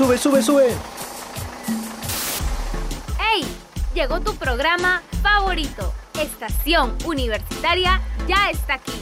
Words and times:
Sube, 0.00 0.16
sube, 0.16 0.42
sube. 0.42 0.68
¡Hey! 3.18 3.44
Llegó 3.92 4.18
tu 4.22 4.34
programa 4.34 5.02
favorito. 5.22 5.92
Estación 6.18 6.96
Universitaria 7.04 8.00
ya 8.26 8.48
está 8.48 8.76
aquí. 8.76 8.94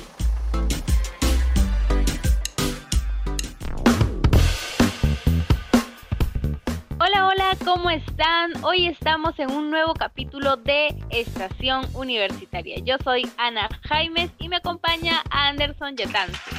Hola, 6.98 7.28
hola, 7.28 7.56
¿cómo 7.64 7.90
están? 7.90 8.64
Hoy 8.64 8.88
estamos 8.88 9.38
en 9.38 9.52
un 9.52 9.70
nuevo 9.70 9.94
capítulo 9.94 10.56
de 10.56 10.88
Estación 11.10 11.86
Universitaria. 11.94 12.80
Yo 12.80 12.96
soy 13.04 13.30
Ana 13.36 13.68
Jaimes 13.82 14.32
y 14.40 14.48
me 14.48 14.56
acompaña 14.56 15.22
Anderson 15.30 15.96
Yetance. 15.96 16.57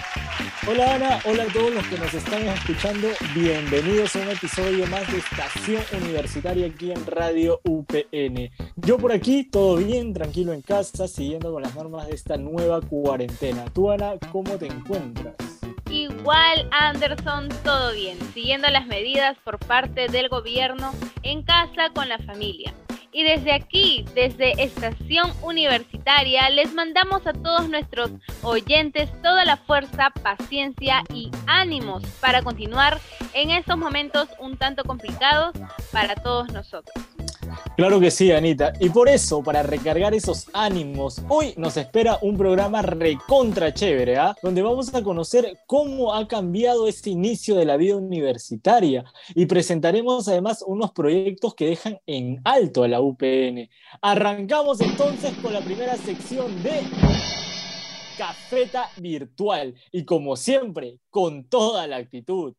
Hola 0.72 0.94
Ana, 0.94 1.20
hola 1.26 1.44
a 1.46 1.48
todos 1.48 1.74
los 1.74 1.88
que 1.88 1.98
nos 1.98 2.14
están 2.14 2.44
escuchando. 2.44 3.08
Bienvenidos 3.34 4.16
a 4.16 4.20
un 4.20 4.30
episodio 4.30 4.86
más 4.86 5.12
de 5.12 5.18
Estación 5.18 5.82
Universitaria 6.00 6.68
aquí 6.68 6.92
en 6.92 7.08
Radio 7.08 7.60
UPN. 7.64 8.52
Yo 8.76 9.00
por 9.00 9.12
aquí, 9.12 9.46
todo 9.46 9.78
bien, 9.78 10.14
tranquilo 10.14 10.54
en 10.54 10.62
casa, 10.62 11.08
siguiendo 11.08 11.52
con 11.52 11.64
las 11.64 11.74
normas 11.74 12.06
de 12.06 12.14
esta 12.14 12.38
nueva 12.38 12.82
cuarentena. 12.82 13.66
Tú 13.74 13.90
Ana, 13.90 14.14
¿cómo 14.32 14.60
te 14.60 14.68
encuentras? 14.68 15.34
Igual 15.90 16.70
Anderson, 16.70 17.50
todo 17.64 17.92
bien, 17.94 18.20
siguiendo 18.36 18.68
las 18.68 18.86
medidas 18.86 19.40
por 19.44 19.58
parte 19.58 20.08
del 20.08 20.30
gobierno 20.30 20.94
en 21.24 21.42
casa 21.42 21.90
con 21.96 22.08
la 22.08 22.20
familia. 22.20 22.76
Y 23.12 23.24
desde 23.24 23.54
aquí, 23.54 24.06
desde 24.14 24.64
Estación 24.64 25.32
Universitaria, 25.42 26.50
les 26.50 26.74
mandamos 26.74 27.26
a 27.26 27.34
todos 27.34 27.68
nuestros 27.68 28.12
oyentes 28.44 29.10
toda 29.24 29.46
la 29.46 29.58
fuerza, 29.58 30.12
paciencia 30.22 31.04
y 31.14 31.32
ánimos 31.48 32.04
para 32.22 32.44
continuar 32.44 33.00
en 33.34 33.50
estos 33.50 33.78
momentos 33.78 34.30
un 34.40 34.58
tanto 34.58 34.84
complicados 34.84 35.54
para 35.92 36.16
todos 36.16 36.52
nosotros. 36.54 37.09
Claro 37.76 38.00
que 38.00 38.12
sí, 38.12 38.32
Anita. 38.32 38.74
Y 38.80 38.90
por 38.90 39.10
eso, 39.10 39.42
para 39.44 39.64
recargar 39.64 40.14
esos 40.14 40.48
ánimos, 40.54 41.22
hoy 41.30 41.54
nos 41.58 41.78
espera 41.78 42.18
un 42.22 42.38
programa 42.38 42.82
recontra 42.82 43.74
chévere, 43.74 44.18
¿ah? 44.18 44.36
Donde 44.42 44.62
vamos 44.62 44.94
a 44.94 45.04
conocer 45.04 45.60
cómo 45.66 46.14
ha 46.14 46.28
cambiado 46.28 46.88
este 46.88 47.10
inicio 47.10 47.56
de 47.56 47.66
la 47.66 47.78
vida 47.78 47.96
universitaria 47.96 49.06
y 49.36 49.46
presentaremos 49.46 50.28
además 50.28 50.64
unos 50.66 50.92
proyectos 50.92 51.56
que 51.56 51.68
dejan 51.68 52.00
en 52.06 52.42
alto 52.44 52.84
a 52.84 52.88
la 52.88 53.02
UPN. 53.02 53.70
Arrancamos 54.02 54.82
entonces 54.82 55.34
con 55.42 55.54
la 55.54 55.62
primera 55.62 55.96
sección 55.98 56.62
de 56.64 56.82
Cafeta 58.18 58.90
Virtual 58.98 59.74
y 59.92 60.04
como 60.04 60.36
siempre, 60.36 61.00
con 61.10 61.46
toda 61.46 61.88
la 61.88 61.98
actitud. 61.98 62.54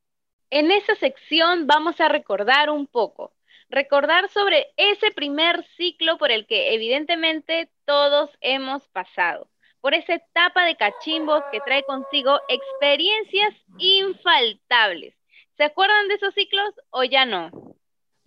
En 0.49 0.71
esta 0.71 0.97
sección 0.97 1.67
vamos 1.67 2.01
a 2.01 2.09
recordar 2.09 2.71
un 2.71 2.87
poco 2.87 3.33
recordar 3.71 4.29
sobre 4.31 4.67
ese 4.77 5.13
primer 5.13 5.65
ciclo 5.77 6.19
por 6.19 6.31
el 6.31 6.47
que 6.47 6.75
evidentemente 6.75 7.71
todos 7.87 8.31
hemos 8.41 8.87
pasado, 8.89 9.49
por 9.81 9.95
esa 9.95 10.15
etapa 10.15 10.65
de 10.65 10.77
cachimbos 10.77 11.43
que 11.53 11.61
trae 11.61 11.85
consigo 11.85 12.41
experiencias 12.49 13.55
infaltables. 13.79 15.15
¿Se 15.57 15.65
acuerdan 15.65 16.09
de 16.09 16.15
esos 16.15 16.35
ciclos 16.35 16.75
o 16.91 17.05
ya 17.05 17.25
no? 17.25 17.51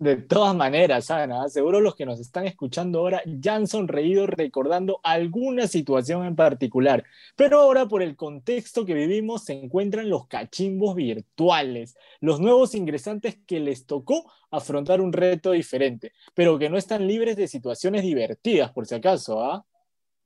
De 0.04 0.16
todas 0.16 0.54
maneras, 0.54 1.10
Ana, 1.10 1.48
seguro 1.48 1.80
los 1.80 1.94
que 1.94 2.04
nos 2.04 2.20
están 2.20 2.44
escuchando 2.46 2.98
ahora 2.98 3.22
ya 3.24 3.54
han 3.54 3.66
sonreído 3.66 4.26
recordando 4.26 5.00
alguna 5.02 5.66
situación 5.66 6.26
en 6.26 6.36
particular, 6.36 7.04
pero 7.36 7.58
ahora 7.58 7.86
por 7.88 8.02
el 8.02 8.14
contexto 8.14 8.84
que 8.84 8.92
vivimos 8.92 9.44
se 9.44 9.54
encuentran 9.54 10.10
los 10.10 10.26
cachimbos 10.26 10.94
virtuales, 10.94 11.96
los 12.20 12.38
nuevos 12.38 12.74
ingresantes 12.74 13.38
que 13.46 13.60
les 13.60 13.86
tocó 13.86 14.30
afrontar 14.50 15.00
un 15.00 15.14
reto 15.14 15.52
diferente, 15.52 16.12
pero 16.34 16.58
que 16.58 16.68
no 16.68 16.76
están 16.76 17.06
libres 17.06 17.36
de 17.36 17.48
situaciones 17.48 18.02
divertidas, 18.02 18.72
por 18.72 18.84
si 18.84 18.96
acaso, 18.96 19.42
¿ah? 19.42 19.64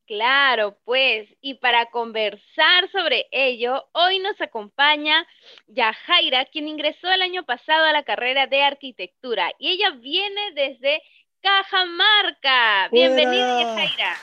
Claro, 0.09 0.79
pues, 0.87 1.29
y 1.43 1.57
para 1.57 1.91
conversar 1.91 2.91
sobre 2.93 3.27
ello, 3.31 3.85
hoy 3.93 4.21
nos 4.21 4.41
acompaña 4.41 5.27
Yajaira, 5.67 6.47
quien 6.47 6.67
ingresó 6.67 7.11
el 7.11 7.21
año 7.21 7.45
pasado 7.45 7.85
a 7.85 7.93
la 7.93 8.05
carrera 8.05 8.47
de 8.47 8.63
arquitectura 8.63 9.53
y 9.59 9.69
ella 9.69 9.91
viene 9.91 10.41
desde 10.55 11.03
Cajamarca. 11.43 12.89
Bienvenida, 12.91 13.61
Yajaira. 13.61 14.17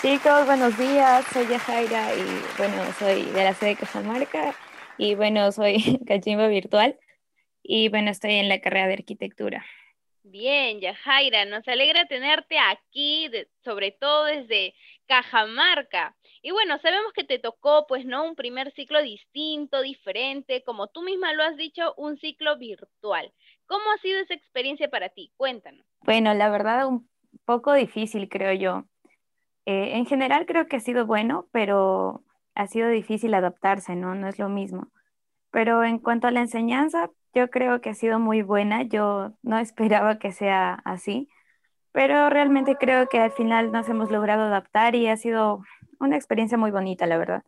Chicos, 0.00 0.46
buenos 0.46 0.78
días, 0.78 1.24
soy 1.32 1.48
Yajaira 1.48 2.14
y 2.14 2.40
bueno, 2.56 2.84
soy 3.00 3.24
de 3.24 3.42
la 3.42 3.52
sede 3.52 3.70
de 3.70 3.76
Cajamarca 3.78 4.54
y 4.96 5.16
bueno, 5.16 5.50
soy 5.50 5.98
cachimba 6.06 6.46
virtual 6.46 6.96
y 7.64 7.88
bueno, 7.88 8.12
estoy 8.12 8.34
en 8.34 8.48
la 8.48 8.60
carrera 8.60 8.86
de 8.86 8.94
arquitectura. 8.94 9.66
Bien, 10.28 10.80
Yajaira, 10.80 11.44
nos 11.44 11.66
alegra 11.68 12.04
tenerte 12.06 12.56
aquí, 12.58 13.30
sobre 13.62 13.92
todo 13.92 14.24
desde 14.24 14.74
Cajamarca. 15.06 16.16
Y 16.42 16.50
bueno, 16.50 16.78
sabemos 16.78 17.12
que 17.12 17.22
te 17.22 17.38
tocó, 17.38 17.86
pues, 17.86 18.04
¿no? 18.04 18.24
Un 18.24 18.34
primer 18.34 18.72
ciclo 18.72 19.00
distinto, 19.02 19.82
diferente, 19.82 20.64
como 20.64 20.88
tú 20.88 21.02
misma 21.02 21.32
lo 21.32 21.44
has 21.44 21.56
dicho, 21.56 21.94
un 21.96 22.18
ciclo 22.18 22.58
virtual. 22.58 23.32
¿Cómo 23.66 23.84
ha 23.92 23.98
sido 23.98 24.18
esa 24.18 24.34
experiencia 24.34 24.90
para 24.90 25.10
ti? 25.10 25.30
Cuéntanos. 25.36 25.86
Bueno, 26.00 26.34
la 26.34 26.50
verdad, 26.50 26.88
un 26.88 27.08
poco 27.44 27.72
difícil, 27.72 28.28
creo 28.28 28.52
yo. 28.52 28.84
Eh, 29.64 29.96
en 29.96 30.06
general 30.06 30.44
creo 30.46 30.66
que 30.66 30.76
ha 30.76 30.80
sido 30.80 31.06
bueno, 31.06 31.48
pero 31.52 32.24
ha 32.56 32.66
sido 32.66 32.88
difícil 32.88 33.32
adaptarse, 33.32 33.94
¿no? 33.94 34.16
No 34.16 34.26
es 34.26 34.40
lo 34.40 34.48
mismo. 34.48 34.88
Pero 35.52 35.84
en 35.84 36.00
cuanto 36.00 36.26
a 36.26 36.32
la 36.32 36.40
enseñanza, 36.40 37.10
yo 37.36 37.50
creo 37.50 37.82
que 37.82 37.90
ha 37.90 37.94
sido 37.94 38.18
muy 38.18 38.40
buena. 38.40 38.82
Yo 38.82 39.32
no 39.42 39.58
esperaba 39.60 40.18
que 40.18 40.32
sea 40.32 40.74
así, 40.84 41.28
pero 41.92 42.30
realmente 42.30 42.76
creo 42.76 43.08
que 43.08 43.20
al 43.20 43.30
final 43.30 43.70
nos 43.70 43.88
hemos 43.88 44.10
logrado 44.10 44.42
adaptar 44.42 44.94
y 44.94 45.06
ha 45.08 45.16
sido 45.16 45.62
una 46.00 46.16
experiencia 46.16 46.58
muy 46.58 46.70
bonita, 46.70 47.06
la 47.06 47.18
verdad. 47.18 47.44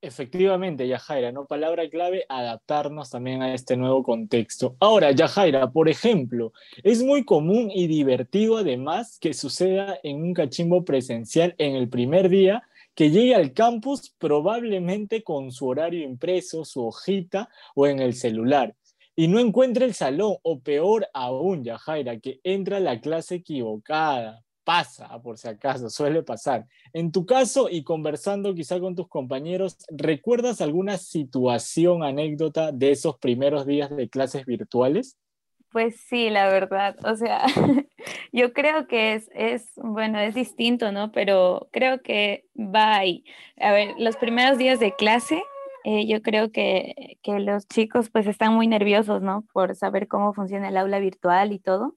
Efectivamente, 0.00 0.86
Yajaira, 0.86 1.32
¿no? 1.32 1.46
Palabra 1.46 1.90
clave, 1.90 2.24
adaptarnos 2.28 3.10
también 3.10 3.42
a 3.42 3.52
este 3.52 3.76
nuevo 3.76 4.04
contexto. 4.04 4.76
Ahora, 4.78 5.10
Yajaira, 5.10 5.72
por 5.72 5.88
ejemplo, 5.88 6.52
es 6.84 7.02
muy 7.02 7.24
común 7.24 7.68
y 7.74 7.88
divertido 7.88 8.58
además 8.58 9.18
que 9.20 9.34
suceda 9.34 9.98
en 10.04 10.22
un 10.22 10.34
cachimbo 10.34 10.84
presencial 10.84 11.56
en 11.58 11.74
el 11.74 11.88
primer 11.88 12.28
día 12.28 12.62
que 12.98 13.10
llegue 13.10 13.36
al 13.36 13.52
campus 13.52 14.12
probablemente 14.18 15.22
con 15.22 15.52
su 15.52 15.68
horario 15.68 16.02
impreso, 16.02 16.64
su 16.64 16.84
hojita 16.84 17.48
o 17.76 17.86
en 17.86 18.00
el 18.00 18.12
celular, 18.12 18.74
y 19.14 19.28
no 19.28 19.38
encuentre 19.38 19.84
el 19.84 19.94
salón, 19.94 20.34
o 20.42 20.58
peor 20.58 21.06
aún, 21.14 21.62
Yajaira, 21.62 22.18
que 22.18 22.40
entra 22.42 22.78
a 22.78 22.80
la 22.80 23.00
clase 23.00 23.36
equivocada. 23.36 24.44
Pasa, 24.64 25.16
por 25.22 25.38
si 25.38 25.46
acaso, 25.46 25.88
suele 25.90 26.24
pasar. 26.24 26.66
En 26.92 27.12
tu 27.12 27.24
caso, 27.24 27.68
y 27.70 27.84
conversando 27.84 28.52
quizá 28.52 28.80
con 28.80 28.96
tus 28.96 29.06
compañeros, 29.06 29.76
¿recuerdas 29.90 30.60
alguna 30.60 30.98
situación, 30.98 32.02
anécdota 32.02 32.72
de 32.72 32.90
esos 32.90 33.16
primeros 33.18 33.64
días 33.64 33.96
de 33.96 34.08
clases 34.08 34.44
virtuales? 34.44 35.16
Pues 35.70 36.00
sí, 36.00 36.30
la 36.30 36.48
verdad. 36.48 36.96
O 37.04 37.14
sea, 37.16 37.44
yo 38.32 38.52
creo 38.52 38.86
que 38.86 39.14
es, 39.14 39.30
es, 39.34 39.70
bueno, 39.76 40.18
es 40.18 40.34
distinto, 40.34 40.92
¿no? 40.92 41.12
Pero 41.12 41.68
creo 41.72 42.00
que 42.02 42.46
va 42.56 42.96
ahí. 42.96 43.24
A 43.60 43.72
ver, 43.72 43.94
los 43.98 44.16
primeros 44.16 44.56
días 44.58 44.80
de 44.80 44.94
clase, 44.94 45.42
eh, 45.84 46.06
yo 46.06 46.22
creo 46.22 46.50
que, 46.52 47.18
que 47.22 47.38
los 47.40 47.68
chicos 47.68 48.08
pues 48.10 48.26
están 48.26 48.54
muy 48.54 48.66
nerviosos, 48.66 49.20
¿no? 49.22 49.44
Por 49.52 49.74
saber 49.76 50.08
cómo 50.08 50.32
funciona 50.32 50.68
el 50.70 50.76
aula 50.78 50.98
virtual 51.00 51.52
y 51.52 51.58
todo. 51.58 51.96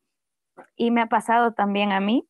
Y 0.75 0.91
me 0.91 1.01
ha 1.01 1.07
pasado 1.07 1.53
también 1.53 1.91
a 1.93 2.01
mí. 2.01 2.27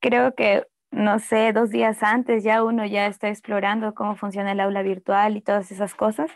Creo 0.00 0.34
que, 0.34 0.66
no 0.90 1.18
sé, 1.18 1.52
dos 1.52 1.70
días 1.70 2.02
antes 2.02 2.44
ya 2.44 2.64
uno 2.64 2.86
ya 2.86 3.06
está 3.06 3.28
explorando 3.28 3.94
cómo 3.94 4.16
funciona 4.16 4.52
el 4.52 4.60
aula 4.60 4.82
virtual 4.82 5.36
y 5.36 5.42
todas 5.42 5.70
esas 5.72 5.94
cosas 5.94 6.30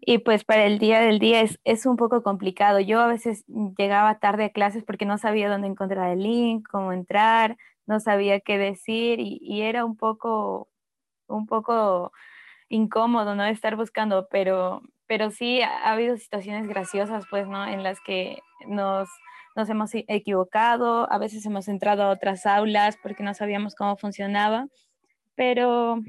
y 0.00 0.18
pues 0.18 0.44
para 0.44 0.64
el 0.66 0.78
día 0.78 1.00
del 1.00 1.18
día 1.18 1.40
es, 1.40 1.58
es, 1.64 1.86
un 1.86 1.96
poco 1.96 2.22
complicado. 2.22 2.80
Yo 2.80 3.00
a 3.00 3.06
veces 3.08 3.44
llegaba 3.78 4.18
tarde 4.18 4.44
a 4.46 4.50
clases 4.50 4.84
porque 4.84 5.06
no 5.06 5.18
sabía 5.18 5.48
dónde 5.48 5.68
encontrar 5.68 6.10
el 6.12 6.22
link, 6.22 6.66
cómo 6.70 6.92
entrar, 6.92 7.56
no 7.86 8.00
sabía 8.00 8.40
qué 8.40 8.58
decir 8.58 9.20
y, 9.20 9.38
y 9.42 9.62
era 9.62 9.84
un 9.84 9.96
poco, 9.96 10.68
un 11.28 11.46
poco 11.46 12.12
incómodo, 12.68 13.34
¿no? 13.34 13.44
Estar 13.44 13.76
buscando, 13.76 14.28
pero, 14.30 14.82
pero 15.06 15.30
sí 15.30 15.62
ha, 15.62 15.92
habido 15.92 16.16
situaciones 16.16 16.68
graciosas, 16.68 17.26
pues, 17.30 17.46
¿no? 17.48 17.66
En 17.66 17.82
las 17.82 18.00
que 18.00 18.38
nos, 18.66 19.08
nos 19.54 19.68
hemos 19.68 19.94
e, 19.94 20.04
equivocado, 20.08 21.10
a 21.10 21.18
veces 21.18 21.46
hemos 21.46 21.68
entrado 21.68 22.04
a 22.04 22.10
otras 22.10 22.46
aulas 22.46 22.96
porque 23.02 23.22
no 23.22 23.34
sabíamos 23.34 23.74
cómo 23.74 23.96
funcionaba, 23.96 24.68
pero, 25.34 26.00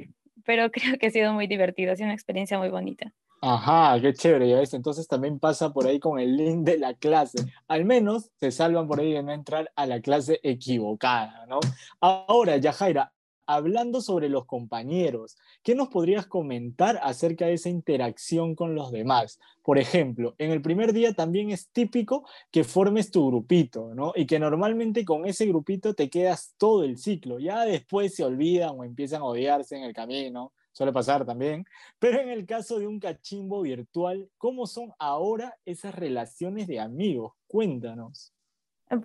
pero 0.46 0.72
creo 0.72 0.98
que 1.00 1.08
ha 1.08 1.12
sido 1.12 1.34
muy 1.34 1.48
divertido, 1.48 1.94
ha 1.94 1.96
sido 1.96 2.08
una 2.08 2.16
experiencia 2.16 2.58
muy 2.58 2.70
bonita. 2.70 3.14
Ajá, 3.42 4.00
qué 4.02 4.14
chévere, 4.14 4.50
ya 4.50 4.60
ves. 4.60 4.74
Entonces 4.74 5.08
también 5.08 5.40
pasa 5.40 5.72
por 5.72 5.86
ahí 5.86 6.00
con 6.00 6.20
el 6.20 6.36
link 6.36 6.66
de 6.66 6.78
la 6.78 6.96
clase. 6.96 7.38
Al 7.68 7.86
menos 7.86 8.32
se 8.40 8.52
salvan 8.52 8.88
por 8.88 9.00
ahí 9.00 9.14
de 9.14 9.24
no 9.24 9.32
entrar 9.32 9.72
a 9.76 9.86
la 9.86 10.02
clase 10.02 10.40
equivocada, 10.44 11.46
¿no? 11.48 11.60
Ahora, 12.00 12.58
Yajaira, 12.58 13.14
hablando 13.46 14.02
sobre 14.02 14.28
los 14.28 14.46
compañeros, 14.46 15.38
¿qué 15.64 15.76
nos 15.76 15.88
podrías 15.88 16.26
comentar 16.28 17.00
acerca 17.02 17.46
de 17.46 17.54
esa 17.54 17.70
interacción 17.70 18.56
con 18.56 18.76
los 18.76 18.92
demás? 18.92 19.40
Por 19.64 19.78
ejemplo, 19.78 20.36
en 20.38 20.52
el 20.52 20.62
primer 20.62 20.92
día 20.92 21.14
también 21.14 21.52
es 21.52 21.70
típico 21.70 22.28
que 22.52 22.64
formes 22.64 23.12
tu 23.12 23.28
grupito, 23.28 23.94
¿no? 23.94 24.14
Y 24.16 24.26
que 24.26 24.40
normalmente 24.40 25.06
con 25.06 25.26
ese 25.26 25.46
grupito 25.46 25.94
te 25.94 26.10
quedas 26.10 26.56
todo 26.58 26.84
el 26.84 26.98
ciclo. 26.98 27.40
Ya 27.40 27.66
después 27.66 28.16
se 28.16 28.24
olvidan 28.24 28.72
o 28.78 28.84
empiezan 28.84 29.22
a 29.22 29.26
odiarse 29.26 29.78
en 29.78 29.84
el 29.84 29.94
camino, 29.94 30.52
suele 30.78 30.94
pasar 30.94 31.26
también. 31.26 31.66
Pero 32.00 32.20
en 32.20 32.30
el 32.30 32.46
caso 32.46 32.78
de 32.80 32.88
un 32.88 33.00
cachimbo 33.00 33.62
virtual, 33.62 34.30
¿cómo 34.38 34.68
son 34.68 34.94
ahora 35.00 35.58
esas 35.66 35.96
relaciones 35.96 36.68
de 36.68 36.80
amigos? 36.80 37.34
Cuéntanos. 37.48 38.34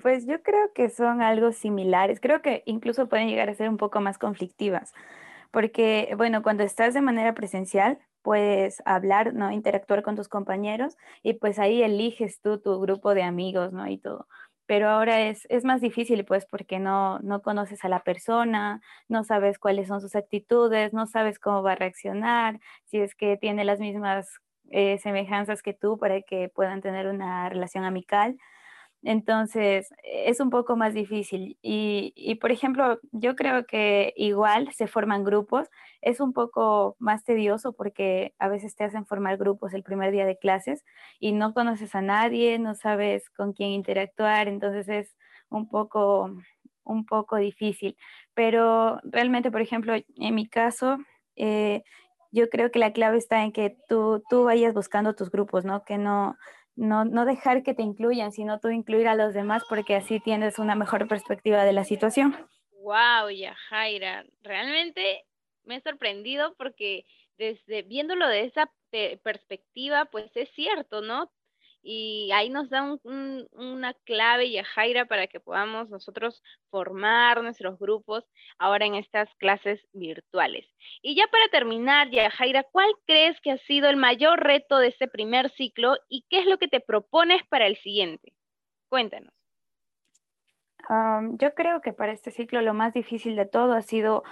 Pues 0.03 0.27
yo 0.27 0.43
creo 0.43 0.73
que 0.75 0.91
son 0.91 1.23
algo 1.23 1.51
similares. 1.53 2.21
Creo 2.21 2.41
que 2.43 2.63
incluso 2.67 3.09
pueden 3.09 3.29
llegar 3.29 3.49
a 3.49 3.55
ser 3.55 3.69
un 3.69 3.79
poco 3.79 4.01
más 4.01 4.19
conflictivas. 4.19 4.93
Porque, 5.51 6.15
bueno, 6.17 6.43
cuando 6.43 6.63
estás 6.63 6.95
de 6.95 7.01
manera 7.01 7.35
presencial, 7.35 7.99
puedes 8.23 8.81
hablar, 8.85 9.35
¿no? 9.35 9.51
Interactuar 9.51 10.03
con 10.03 10.15
tus 10.15 10.29
compañeros 10.29 10.97
y 11.23 11.35
pues 11.35 11.59
ahí 11.59 11.83
eliges 11.83 12.41
tú 12.41 12.61
tu 12.61 12.79
grupo 12.81 13.15
de 13.15 13.25
amigos, 13.25 13.73
¿no? 13.73 13.89
Y 13.89 13.99
todo. 13.99 14.29
Pero 14.67 14.89
ahora 14.89 15.23
es, 15.29 15.47
es 15.51 15.65
más 15.65 15.81
difícil, 15.81 16.25
pues, 16.25 16.47
porque 16.47 16.79
no, 16.79 17.19
no 17.21 17.43
conoces 17.43 17.85
a 17.85 17.89
la 17.89 18.01
persona, 18.05 18.81
no 19.09 19.25
sabes 19.25 19.59
cuáles 19.59 19.89
son 19.89 20.01
sus 20.01 20.15
actitudes, 20.17 20.93
no 20.93 21.07
sabes 21.07 21.39
cómo 21.39 21.63
va 21.63 21.73
a 21.73 21.77
reaccionar, 21.77 22.61
si 22.85 22.99
es 23.01 23.15
que 23.15 23.37
tiene 23.37 23.65
las 23.65 23.81
mismas 23.81 24.29
eh, 24.71 24.99
semejanzas 24.99 25.63
que 25.63 25.75
tú 25.75 25.99
para 25.99 26.23
que 26.23 26.49
puedan 26.49 26.81
tener 26.81 27.07
una 27.09 27.49
relación 27.49 27.85
amical. 27.85 28.39
Entonces, 29.05 29.89
es 30.05 30.39
un 30.41 30.51
poco 30.51 30.77
más 30.77 30.95
difícil. 30.95 31.59
Y, 31.63 32.37
por 32.41 32.53
ejemplo, 32.53 33.01
yo 33.11 33.35
creo 33.37 33.67
que 33.67 34.13
igual 34.17 34.73
se 34.73 34.87
forman 34.87 35.25
grupos. 35.25 35.69
Es 36.03 36.21
un 36.21 36.33
poco 36.33 36.97
más 37.01 37.25
tedioso 37.25 37.73
porque 37.73 38.35
a 38.39 38.49
veces 38.49 38.77
te 38.77 38.85
hacen 38.85 39.07
formar 39.07 39.39
grupos 39.39 39.75
el 39.75 39.83
primer 39.83 40.13
día 40.13 40.25
de 40.27 40.39
clases 40.39 40.85
y 41.19 41.33
no 41.33 41.53
conoces 41.55 41.95
a 41.95 42.03
nadie, 42.03 42.59
no 42.59 42.75
sabes 42.75 43.29
con 43.31 43.53
quién 43.53 43.71
interactuar, 43.71 44.49
entonces 44.49 44.89
es 44.89 45.17
un 45.49 45.69
poco, 45.69 46.31
un 46.85 47.05
poco 47.07 47.37
difícil. 47.37 47.97
Pero 48.35 49.01
realmente, 49.05 49.51
por 49.51 49.61
ejemplo, 49.63 49.95
en 49.95 50.35
mi 50.35 50.49
caso, 50.49 50.99
eh, 51.37 51.83
yo 52.31 52.49
creo 52.49 52.71
que 52.71 52.79
la 52.79 52.93
clave 52.93 53.19
está 53.19 53.43
en 53.45 53.53
que 53.53 53.77
tú, 53.89 54.23
tú 54.31 54.45
vayas 54.45 54.75
buscando 54.75 55.15
tus 55.15 55.31
grupos, 55.31 55.65
¿no? 55.65 55.85
Que 55.85 55.99
no 55.99 56.37
no, 56.77 57.05
no 57.05 57.25
dejar 57.25 57.63
que 57.63 57.75
te 57.75 57.83
incluyan, 57.83 58.33
sino 58.33 58.61
tú 58.61 58.71
incluir 58.71 59.09
a 59.09 59.15
los 59.15 59.35
demás 59.35 59.63
porque 59.69 59.97
así 59.97 60.21
tienes 60.21 60.59
una 60.59 60.75
mejor 60.75 61.09
perspectiva 61.09 61.65
de 61.65 61.73
la 61.73 61.85
situación. 61.85 62.37
Wow, 62.83 63.31
Yajaira, 63.31 64.25
realmente 64.43 65.25
me 65.65 65.77
he 65.77 65.81
sorprendido 65.81 66.55
porque 66.57 67.05
desde 67.39 67.83
viéndolo 67.83 68.29
de 68.29 68.45
esa 68.45 68.71
perspectiva, 69.23 70.07
pues 70.07 70.31
es 70.35 70.51
cierto, 70.51 71.01
¿no? 71.01 71.31
Y 71.83 72.31
ahí 72.33 72.49
nos 72.49 72.71
da 72.71 72.97
una 73.53 73.95
clave, 74.05 74.47
y 74.47 74.63
Jaira 74.63 75.05
para 75.07 75.27
que 75.27 75.41
podamos 75.41 75.91
nosotros 75.91 76.43
formar 76.71 77.43
nuestros 77.43 77.79
grupos 77.79 78.25
ahora 78.59 78.87
en 78.87 78.95
estas 78.95 79.29
clases 79.37 79.81
virtuales. 79.93 80.67
Y 81.03 81.17
ya 81.17 81.27
para 81.27 81.49
terminar, 81.49 82.09
Jaira, 82.33 82.65
¿cuál 82.71 82.91
crees 83.07 83.41
que 83.41 83.51
ha 83.51 83.59
sido 83.59 83.91
el 83.91 83.97
mayor 83.97 84.41
reto 84.41 84.79
de 84.79 84.89
este 84.89 85.09
primer 85.09 85.51
ciclo 85.51 85.97
y 86.09 86.25
qué 86.29 86.41
es 86.41 86.47
lo 86.47 86.59
que 86.59 86.69
te 86.69 86.81
propones 86.81 87.43
para 87.49 87.67
el 87.67 87.77
siguiente? 87.77 88.33
Cuéntanos. 88.89 89.33
yo 91.39 91.55
creo 91.55 91.81
que 91.81 91.93
para 91.93 92.13
este 92.13 92.31
ciclo 92.31 92.61
lo 92.61 92.75
más 92.75 92.93
difícil 92.93 93.37
de 93.37 93.47
todo 93.47 93.73
ha 93.73 93.83
sido 93.83 94.23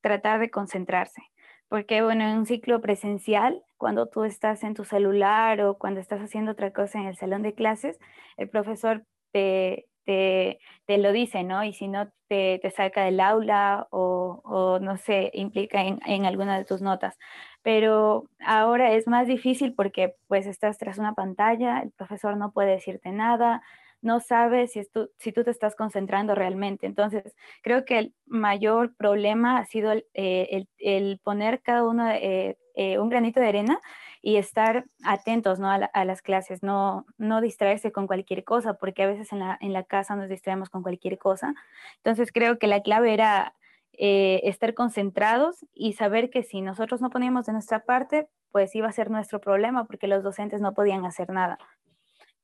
tratar 0.00 0.38
de 0.40 0.50
concentrarse 0.50 1.22
porque 1.68 2.02
bueno, 2.02 2.24
en 2.24 2.38
un 2.38 2.46
ciclo 2.46 2.80
presencial, 2.80 3.62
cuando 3.76 4.06
tú 4.08 4.24
estás 4.24 4.62
en 4.64 4.74
tu 4.74 4.84
celular 4.84 5.60
o 5.62 5.78
cuando 5.78 6.00
estás 6.00 6.20
haciendo 6.20 6.52
otra 6.52 6.72
cosa 6.72 6.98
en 7.00 7.06
el 7.06 7.16
salón 7.16 7.42
de 7.42 7.54
clases, 7.54 7.98
el 8.36 8.48
profesor 8.48 9.04
te, 9.32 9.88
te, 10.04 10.58
lo 10.98 11.12
dice, 11.12 11.42
¿no? 11.44 11.64
Y 11.64 11.72
si 11.72 11.88
no, 11.88 12.10
te, 12.28 12.58
te 12.62 12.70
saca 12.70 13.04
del 13.04 13.20
aula 13.20 13.86
o, 13.90 14.40
o 14.44 14.78
no 14.78 14.96
sé, 14.96 15.30
implica 15.34 15.82
en, 15.82 16.00
en, 16.06 16.24
alguna 16.24 16.56
de 16.56 16.64
tus 16.64 16.82
notas. 16.82 17.18
Pero 17.62 18.28
ahora 18.40 18.92
es 18.92 19.06
más 19.08 19.26
difícil 19.26 19.74
porque 19.74 20.14
pues 20.28 20.46
estás 20.46 20.78
tras 20.78 20.98
una 20.98 21.14
pantalla, 21.14 21.80
el 21.80 21.90
profesor 21.92 22.36
no 22.36 22.52
puede 22.52 22.72
decirte 22.72 23.10
nada, 23.12 23.62
no 24.02 24.20
sabes 24.20 24.72
si, 24.72 24.84
tú, 24.84 25.10
si 25.18 25.32
tú 25.32 25.44
te 25.44 25.50
estás 25.50 25.74
concentrando 25.74 26.34
realmente. 26.34 26.86
Entonces, 26.86 27.34
creo 27.62 27.84
que 27.84 27.98
el 27.98 28.14
mayor 28.26 28.94
problema 28.96 29.58
ha 29.58 29.64
sido 29.64 29.92
el, 29.92 30.04
eh, 30.14 31.18
poner 31.22 31.62
cada 31.62 31.84
uno 31.84 32.10
eh, 32.10 32.58
eh, 32.74 32.98
un 32.98 33.08
granito 33.08 33.40
de 33.40 33.48
arena 33.48 33.80
y 34.22 34.36
estar 34.36 34.84
atentos 35.04 35.58
¿no? 35.58 35.70
a, 35.70 36.04
las 36.04 36.22
clases, 36.22 36.62
no, 36.62 37.06
no 37.16 37.40
distraerse 37.40 37.92
con 37.92 38.06
cualquier 38.06 38.44
cosa, 38.44 38.74
porque 38.74 39.02
a 39.02 39.06
veces 39.06 39.32
en 39.32 39.38
la, 39.38 39.56
en 39.60 39.72
la 39.72 39.84
casa 39.84 40.16
nos 40.16 40.28
distraemos 40.28 40.68
con 40.68 40.82
cualquier 40.82 41.18
cosa. 41.18 41.54
Entonces, 41.98 42.32
creo 42.32 42.58
que 42.58 42.66
la 42.66 42.82
clave 42.82 43.12
era 43.14 43.54
estar 43.98 44.74
concentrados 44.74 45.64
y 45.72 45.94
saber 45.94 46.28
que 46.28 46.42
si 46.42 46.60
nosotros 46.60 47.00
no 47.00 47.08
poníamos 47.08 47.46
de 47.46 47.54
nuestra 47.54 47.78
parte, 47.84 48.28
pues 48.52 48.74
iba 48.74 48.88
a 48.88 48.92
ser 48.92 49.10
nuestro 49.10 49.40
problema 49.40 49.86
porque 49.86 50.06
los 50.06 50.22
docentes 50.22 50.60
no 50.60 50.74
podían 50.74 51.06
hacer 51.06 51.30
nada. 51.30 51.58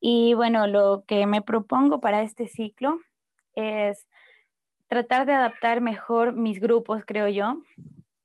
Y 0.05 0.33
bueno, 0.33 0.67
lo 0.67 1.05
que 1.07 1.25
me 1.27 1.41
propongo 1.41 2.01
para 2.01 2.23
este 2.23 2.49
ciclo 2.49 2.99
es 3.55 4.05
tratar 4.89 5.25
de 5.25 5.31
adaptar 5.31 5.79
mejor 5.79 6.33
mis 6.33 6.59
grupos, 6.59 7.03
creo 7.07 7.29
yo, 7.29 7.61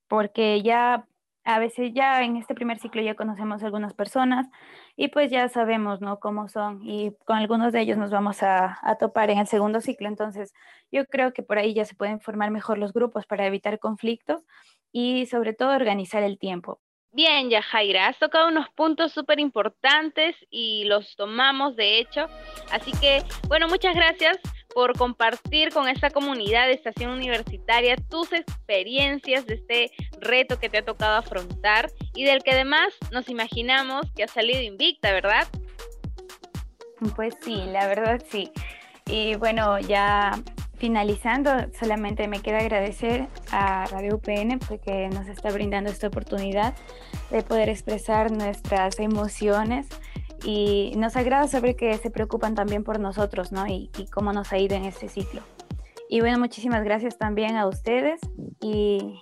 porque 0.08 0.60
ya 0.62 1.06
a 1.44 1.58
veces 1.60 1.92
ya 1.94 2.24
en 2.24 2.36
este 2.36 2.56
primer 2.56 2.80
ciclo 2.80 3.00
ya 3.00 3.14
conocemos 3.14 3.62
algunas 3.62 3.94
personas 3.94 4.48
y 4.96 5.08
pues 5.08 5.30
ya 5.30 5.48
sabemos, 5.48 6.00
¿no? 6.00 6.18
Cómo 6.18 6.48
son 6.48 6.80
y 6.82 7.12
con 7.24 7.36
algunos 7.36 7.72
de 7.72 7.82
ellos 7.82 7.96
nos 7.96 8.10
vamos 8.10 8.42
a, 8.42 8.78
a, 8.82 8.96
topar 8.96 9.30
en 9.30 9.38
el 9.38 9.46
segundo 9.46 9.80
ciclo. 9.80 10.08
Entonces, 10.08 10.52
yo 10.90 11.06
creo 11.06 11.32
que 11.32 11.44
por 11.44 11.58
ahí 11.58 11.74
ya 11.74 11.84
se 11.84 11.94
pueden 11.94 12.20
formar 12.20 12.50
mejor 12.50 12.78
los 12.78 12.92
grupos 12.92 13.24
para 13.26 13.46
evitar 13.46 13.78
conflictos 13.78 14.42
y 14.90 15.26
sobre 15.26 15.54
todo 15.54 15.76
organizar 15.76 16.24
el 16.24 16.40
tiempo. 16.40 16.80
Bien, 17.10 17.48
Yajaira, 17.48 18.08
has 18.08 18.18
tocado 18.18 18.48
unos 18.48 18.68
puntos 18.70 19.12
súper 19.12 19.40
importantes 19.40 20.36
y 20.50 20.84
los 20.84 21.16
tomamos 21.16 21.74
de 21.74 21.98
hecho. 21.98 22.26
Así 22.70 22.92
que, 23.00 23.24
bueno, 23.48 23.66
muchas 23.66 23.94
gracias 23.94 24.38
por 24.74 24.96
compartir 24.96 25.72
con 25.72 25.88
esta 25.88 26.10
comunidad 26.10 26.66
de 26.66 26.74
estación 26.74 27.10
universitaria 27.10 27.96
tus 27.96 28.32
experiencias 28.32 29.46
de 29.46 29.54
este 29.54 29.90
reto 30.20 30.60
que 30.60 30.68
te 30.68 30.78
ha 30.78 30.84
tocado 30.84 31.16
afrontar 31.16 31.90
y 32.14 32.24
del 32.24 32.42
que 32.42 32.52
además 32.52 32.88
nos 33.10 33.28
imaginamos 33.30 34.06
que 34.14 34.24
ha 34.24 34.28
salido 34.28 34.60
invicta, 34.60 35.10
¿verdad? 35.12 35.48
Pues 37.16 37.34
sí, 37.40 37.62
la 37.72 37.86
verdad 37.86 38.22
sí. 38.28 38.50
Y 39.06 39.34
bueno, 39.36 39.78
ya 39.78 40.32
finalizando, 40.78 41.50
solamente 41.78 42.28
me 42.28 42.40
queda 42.40 42.58
agradecer 42.58 43.26
a 43.50 43.86
Radio 43.86 44.16
UPN 44.16 44.58
porque 44.66 45.08
nos 45.08 45.26
está 45.28 45.50
brindando 45.50 45.90
esta 45.90 46.06
oportunidad 46.06 46.74
de 47.30 47.42
poder 47.42 47.68
expresar 47.68 48.30
nuestras 48.30 48.98
emociones 49.00 49.88
y 50.44 50.92
nos 50.96 51.16
agrada 51.16 51.48
saber 51.48 51.76
que 51.76 51.96
se 51.98 52.10
preocupan 52.10 52.54
también 52.54 52.84
por 52.84 53.00
nosotros, 53.00 53.52
¿no? 53.52 53.66
Y, 53.66 53.90
cómo 54.12 54.32
nos 54.32 54.52
ha 54.52 54.58
ido 54.58 54.76
en 54.76 54.84
este 54.84 55.08
ciclo. 55.08 55.42
Y 56.08 56.20
bueno, 56.20 56.38
muchísimas 56.38 56.84
gracias 56.84 57.18
también 57.18 57.56
a 57.56 57.66
ustedes 57.66 58.20
y 58.60 59.20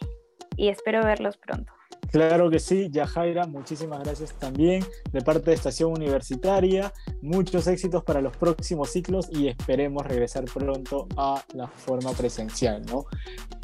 espero 0.59 1.03
verlos 1.03 1.37
pronto. 1.37 1.76
Claro 2.17 2.49
que 2.49 2.61
sí, 2.61 2.89
Yajaira, 2.91 3.47
muchísimas 3.47 4.03
gracias 4.03 4.33
también 4.39 4.83
de 5.13 5.21
parte 5.21 5.51
de 5.51 5.55
Estación 5.55 5.93
Universitaria. 5.93 6.91
Muchos 7.21 7.67
éxitos 7.67 8.05
para 8.05 8.23
los 8.23 8.35
próximos 8.39 8.89
ciclos 8.89 9.29
y 9.31 9.49
esperemos 9.49 10.07
regresar 10.07 10.47
pronto 10.47 11.09
a 11.19 11.45
la 11.53 11.69
forma 11.69 12.13
presencial, 12.13 12.81
¿no? 12.87 13.05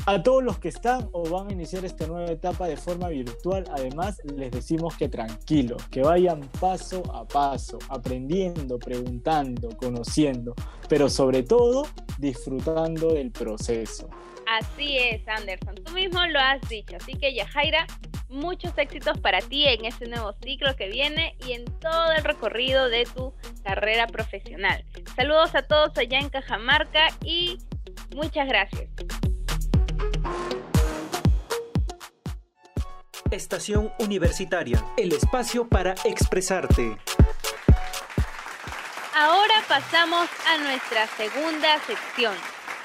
A 0.04 0.23
todos 0.23 0.44
los 0.44 0.59
que 0.59 0.68
están 0.68 1.09
o 1.12 1.26
van 1.30 1.49
a 1.49 1.52
iniciar 1.54 1.87
esta 1.87 2.06
nueva 2.06 2.30
etapa 2.30 2.68
de 2.68 2.76
forma 2.76 3.09
virtual, 3.09 3.64
además 3.73 4.21
les 4.37 4.50
decimos 4.50 4.99
que 4.99 5.09
tranquilos, 5.09 5.88
que 5.88 6.02
vayan 6.02 6.42
paso 6.61 7.02
a 7.14 7.26
paso, 7.26 7.78
aprendiendo, 7.88 8.78
preguntando, 8.78 9.71
conociendo, 9.78 10.54
pero 10.90 11.09
sobre 11.09 11.42
todo 11.42 11.87
disfrutando 12.18 13.14
del 13.14 13.30
proceso. 13.30 14.11
Así 14.47 14.99
es, 14.99 15.26
Anderson, 15.26 15.76
tú 15.76 15.92
mismo 15.92 16.21
lo 16.26 16.38
has 16.38 16.61
dicho, 16.68 16.97
así 16.97 17.14
que 17.14 17.32
Yajaira, 17.32 17.87
muchos 18.33 18.77
éxitos 18.77 19.19
para 19.21 19.41
ti 19.41 19.67
en 19.67 19.85
este 19.85 20.07
nuevo 20.09 20.33
ciclo 20.43 20.75
que 20.77 20.89
viene 20.89 21.37
y 21.47 21.53
en 21.53 21.65
todo 21.79 22.12
el 22.12 22.25
recorrido 22.25 22.89
de 22.89 23.05
tu 23.05 23.35
carrera 23.62 24.07
profesional. 24.07 24.85
Saludos 25.15 25.55
a 25.55 25.62
todos 25.62 25.97
allá 25.99 26.19
en 26.19 26.31
Cajamarca 26.31 27.09
y 27.25 27.59
muchas 28.15 28.49
gracias. 28.49 28.89
Estación 33.31 33.93
Universitaria, 33.99 34.85
el 34.97 35.12
espacio 35.12 35.69
para 35.69 35.95
expresarte. 36.05 36.99
Ahora 39.15 39.55
pasamos 39.69 40.29
a 40.49 40.59
nuestra 40.59 41.07
segunda 41.07 41.79
sección, 41.87 42.35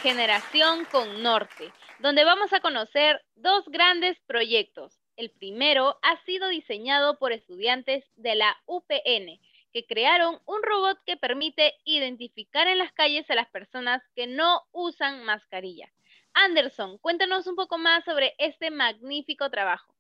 Generación 0.02 0.86
con 0.92 1.24
Norte 1.24 1.72
donde 2.00 2.24
vamos 2.24 2.54
a 2.54 2.60
conocer 2.60 3.24
dos 3.36 3.66
grandes 3.68 4.18
proyectos. 4.28 4.97
El 5.18 5.32
primero 5.32 5.98
ha 6.04 6.24
sido 6.26 6.48
diseñado 6.48 7.18
por 7.18 7.32
estudiantes 7.32 8.04
de 8.18 8.36
la 8.36 8.56
UPN, 8.68 9.40
que 9.74 9.84
crearon 9.88 10.38
un 10.46 10.62
robot 10.62 11.00
que 11.08 11.18
permite 11.18 11.74
identificar 11.86 12.68
en 12.68 12.78
las 12.78 12.94
calles 12.94 13.28
a 13.32 13.36
las 13.36 13.50
personas 13.50 14.04
que 14.16 14.28
no 14.28 14.62
usan 14.72 15.24
mascarilla. 15.26 15.92
Anderson, 16.34 17.00
cuéntanos 17.00 17.48
un 17.48 17.56
poco 17.56 17.80
más 17.80 18.06
sobre 18.06 18.36
este 18.38 18.70
magnífico 18.70 19.50
trabajo. 19.50 19.92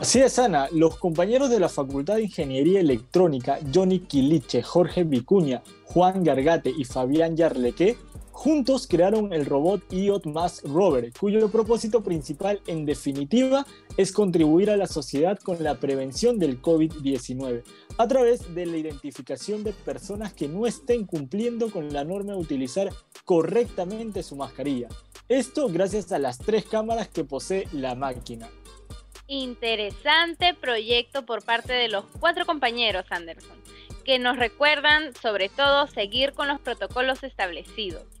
Así 0.00 0.20
es, 0.20 0.36
Ana. 0.40 0.66
Los 0.72 0.98
compañeros 0.98 1.48
de 1.48 1.60
la 1.60 1.68
Facultad 1.68 2.16
de 2.16 2.24
Ingeniería 2.24 2.80
Electrónica, 2.80 3.60
Johnny 3.72 4.00
Quiliche, 4.00 4.62
Jorge 4.62 5.04
Vicuña, 5.04 5.62
Juan 5.84 6.24
Gargate 6.24 6.72
y 6.76 6.84
Fabián 6.84 7.36
Yarleque, 7.36 7.96
juntos 8.34 8.88
crearon 8.88 9.32
el 9.32 9.46
robot 9.46 9.80
IOT 9.92 10.26
Mass 10.26 10.60
Rover, 10.64 11.12
cuyo 11.18 11.48
propósito 11.48 12.02
principal, 12.02 12.60
en 12.66 12.84
definitiva, 12.84 13.64
es 13.96 14.12
contribuir 14.12 14.70
a 14.70 14.76
la 14.76 14.88
sociedad 14.88 15.38
con 15.38 15.62
la 15.62 15.76
prevención 15.76 16.40
del 16.40 16.60
COVID-19, 16.60 17.62
a 17.96 18.08
través 18.08 18.52
de 18.54 18.66
la 18.66 18.76
identificación 18.76 19.62
de 19.62 19.72
personas 19.72 20.34
que 20.34 20.48
no 20.48 20.66
estén 20.66 21.06
cumpliendo 21.06 21.70
con 21.70 21.92
la 21.92 22.04
norma 22.04 22.32
de 22.32 22.38
utilizar 22.38 22.90
correctamente 23.24 24.24
su 24.24 24.34
mascarilla. 24.34 24.88
Esto 25.28 25.68
gracias 25.68 26.10
a 26.10 26.18
las 26.18 26.38
tres 26.38 26.64
cámaras 26.64 27.08
que 27.08 27.24
posee 27.24 27.68
la 27.72 27.94
máquina. 27.94 28.50
Interesante 29.28 30.54
proyecto 30.54 31.24
por 31.24 31.42
parte 31.44 31.72
de 31.72 31.88
los 31.88 32.04
cuatro 32.18 32.44
compañeros 32.44 33.06
Anderson, 33.10 33.56
que 34.04 34.18
nos 34.18 34.36
recuerdan 34.36 35.14
sobre 35.14 35.48
todo 35.48 35.86
seguir 35.86 36.32
con 36.32 36.48
los 36.48 36.60
protocolos 36.60 37.22
establecidos. 37.22 38.13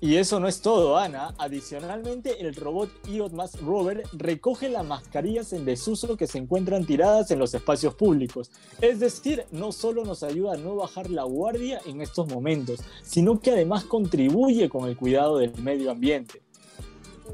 Y 0.00 0.16
eso 0.16 0.38
no 0.38 0.46
es 0.46 0.60
todo, 0.60 0.96
Ana. 0.96 1.34
Adicionalmente, 1.38 2.40
el 2.40 2.54
robot 2.54 2.88
IOT 3.08 3.32
Rover 3.62 4.04
recoge 4.12 4.68
las 4.68 4.84
mascarillas 4.84 5.52
en 5.52 5.64
desuso 5.64 6.16
que 6.16 6.28
se 6.28 6.38
encuentran 6.38 6.84
tiradas 6.84 7.32
en 7.32 7.40
los 7.40 7.52
espacios 7.52 7.94
públicos. 7.96 8.52
Es 8.80 9.00
decir, 9.00 9.44
no 9.50 9.72
solo 9.72 10.04
nos 10.04 10.22
ayuda 10.22 10.54
a 10.54 10.56
no 10.56 10.76
bajar 10.76 11.10
la 11.10 11.24
guardia 11.24 11.80
en 11.84 12.00
estos 12.00 12.28
momentos, 12.28 12.80
sino 13.02 13.40
que 13.40 13.50
además 13.50 13.84
contribuye 13.84 14.68
con 14.68 14.88
el 14.88 14.96
cuidado 14.96 15.38
del 15.38 15.52
medio 15.60 15.90
ambiente. 15.90 16.42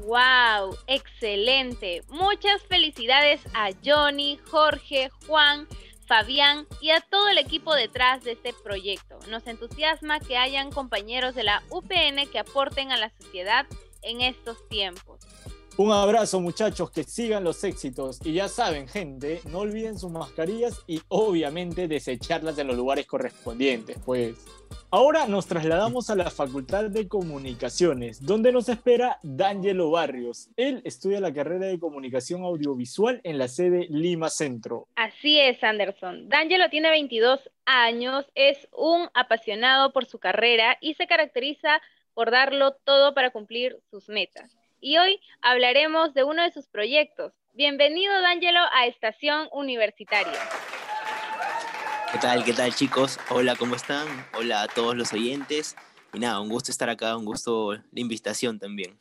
¡Wow! 0.07 0.75
Excelente. 0.87 2.03
Muchas 2.09 2.63
felicidades 2.63 3.41
a 3.53 3.69
Johnny, 3.83 4.39
Jorge, 4.49 5.11
Juan, 5.27 5.67
Fabián 6.07 6.67
y 6.81 6.91
a 6.91 7.01
todo 7.01 7.27
el 7.29 7.37
equipo 7.37 7.73
detrás 7.73 8.23
de 8.23 8.33
este 8.33 8.53
proyecto. 8.63 9.19
Nos 9.29 9.47
entusiasma 9.47 10.19
que 10.19 10.37
hayan 10.37 10.71
compañeros 10.71 11.35
de 11.35 11.43
la 11.43 11.63
UPN 11.69 12.29
que 12.31 12.39
aporten 12.39 12.91
a 12.91 12.97
la 12.97 13.11
sociedad 13.19 13.65
en 14.01 14.21
estos 14.21 14.67
tiempos. 14.69 15.19
Un 15.77 15.91
abrazo 15.91 16.39
muchachos, 16.39 16.89
que 16.89 17.03
sigan 17.03 17.43
los 17.43 17.61
éxitos 17.65 18.19
y 18.23 18.31
ya 18.31 18.47
saben 18.47 18.87
gente, 18.87 19.41
no 19.51 19.59
olviden 19.59 19.99
sus 19.99 20.09
mascarillas 20.09 20.81
y 20.87 21.01
obviamente 21.09 21.89
desecharlas 21.89 22.57
en 22.57 22.67
los 22.67 22.77
lugares 22.77 23.05
correspondientes, 23.05 23.97
pues. 24.05 24.37
Ahora 24.91 25.27
nos 25.27 25.47
trasladamos 25.47 26.09
a 26.09 26.15
la 26.15 26.29
Facultad 26.31 26.85
de 26.85 27.07
Comunicaciones, 27.07 28.25
donde 28.25 28.51
nos 28.51 28.69
espera 28.69 29.19
D'Angelo 29.23 29.91
Barrios. 29.91 30.49
Él 30.55 30.81
estudia 30.85 31.19
la 31.19 31.33
carrera 31.33 31.65
de 31.65 31.79
Comunicación 31.79 32.43
Audiovisual 32.43 33.19
en 33.23 33.37
la 33.37 33.47
sede 33.47 33.87
Lima 33.89 34.29
Centro. 34.29 34.87
Así 34.95 35.39
es, 35.39 35.61
Anderson. 35.63 36.29
D'Angelo 36.29 36.69
tiene 36.69 36.89
22 36.91 37.39
años, 37.65 38.25
es 38.35 38.67
un 38.71 39.09
apasionado 39.13 39.91
por 39.91 40.05
su 40.05 40.19
carrera 40.19 40.77
y 40.79 40.93
se 40.93 41.07
caracteriza 41.07 41.81
por 42.13 42.31
darlo 42.31 42.75
todo 42.83 43.13
para 43.13 43.31
cumplir 43.31 43.77
sus 43.89 44.07
metas. 44.07 44.55
Y 44.79 44.97
hoy 44.97 45.19
hablaremos 45.41 46.13
de 46.13 46.23
uno 46.23 46.43
de 46.43 46.51
sus 46.51 46.67
proyectos. 46.67 47.33
Bienvenido, 47.53 48.13
D'Angelo, 48.21 48.61
a 48.73 48.85
Estación 48.87 49.49
Universitaria. 49.51 50.39
¿Qué 52.15 52.21
tal? 52.21 52.45
¿Qué 52.45 52.53
tal 52.53 52.73
chicos? 52.73 53.19
Hola, 53.29 53.57
¿cómo 53.57 53.75
están? 53.75 54.07
Hola 54.39 54.61
a 54.61 54.67
todos 54.69 54.95
los 54.95 55.11
oyentes. 55.11 55.75
Y 56.13 56.19
nada, 56.19 56.39
un 56.39 56.47
gusto 56.47 56.71
estar 56.71 56.89
acá, 56.89 57.17
un 57.17 57.25
gusto 57.25 57.73
la 57.73 57.99
invitación 57.99 58.57
también. 58.57 58.97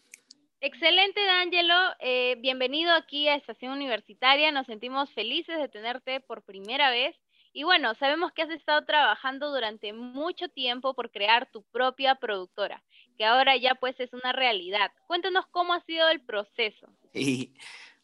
Excelente, 0.60 1.24
D'Angelo. 1.24 1.76
Eh, 2.00 2.34
bienvenido 2.40 2.92
aquí 2.92 3.28
a 3.28 3.36
Estación 3.36 3.70
Universitaria. 3.70 4.50
Nos 4.50 4.66
sentimos 4.66 5.12
felices 5.12 5.58
de 5.58 5.68
tenerte 5.68 6.18
por 6.18 6.42
primera 6.42 6.90
vez. 6.90 7.14
Y 7.52 7.62
bueno, 7.62 7.94
sabemos 8.00 8.32
que 8.32 8.42
has 8.42 8.50
estado 8.50 8.84
trabajando 8.84 9.52
durante 9.52 9.92
mucho 9.92 10.48
tiempo 10.48 10.94
por 10.94 11.12
crear 11.12 11.48
tu 11.52 11.62
propia 11.70 12.16
productora, 12.16 12.82
que 13.16 13.24
ahora 13.24 13.56
ya 13.56 13.76
pues 13.76 13.94
es 14.00 14.12
una 14.12 14.32
realidad. 14.32 14.90
Cuéntanos 15.06 15.46
cómo 15.52 15.72
ha 15.72 15.84
sido 15.84 16.08
el 16.08 16.20
proceso. 16.20 16.88
Y, 17.14 17.54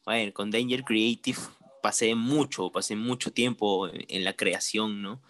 bueno, 0.04 0.32
con 0.32 0.52
Danger 0.52 0.84
Creative 0.84 1.40
pasé 1.82 2.14
mucho, 2.14 2.70
pasé 2.72 2.96
mucho 2.96 3.32
tiempo 3.32 3.88
en 3.88 4.24
la 4.24 4.34
creación, 4.34 5.02
¿no? 5.02 5.22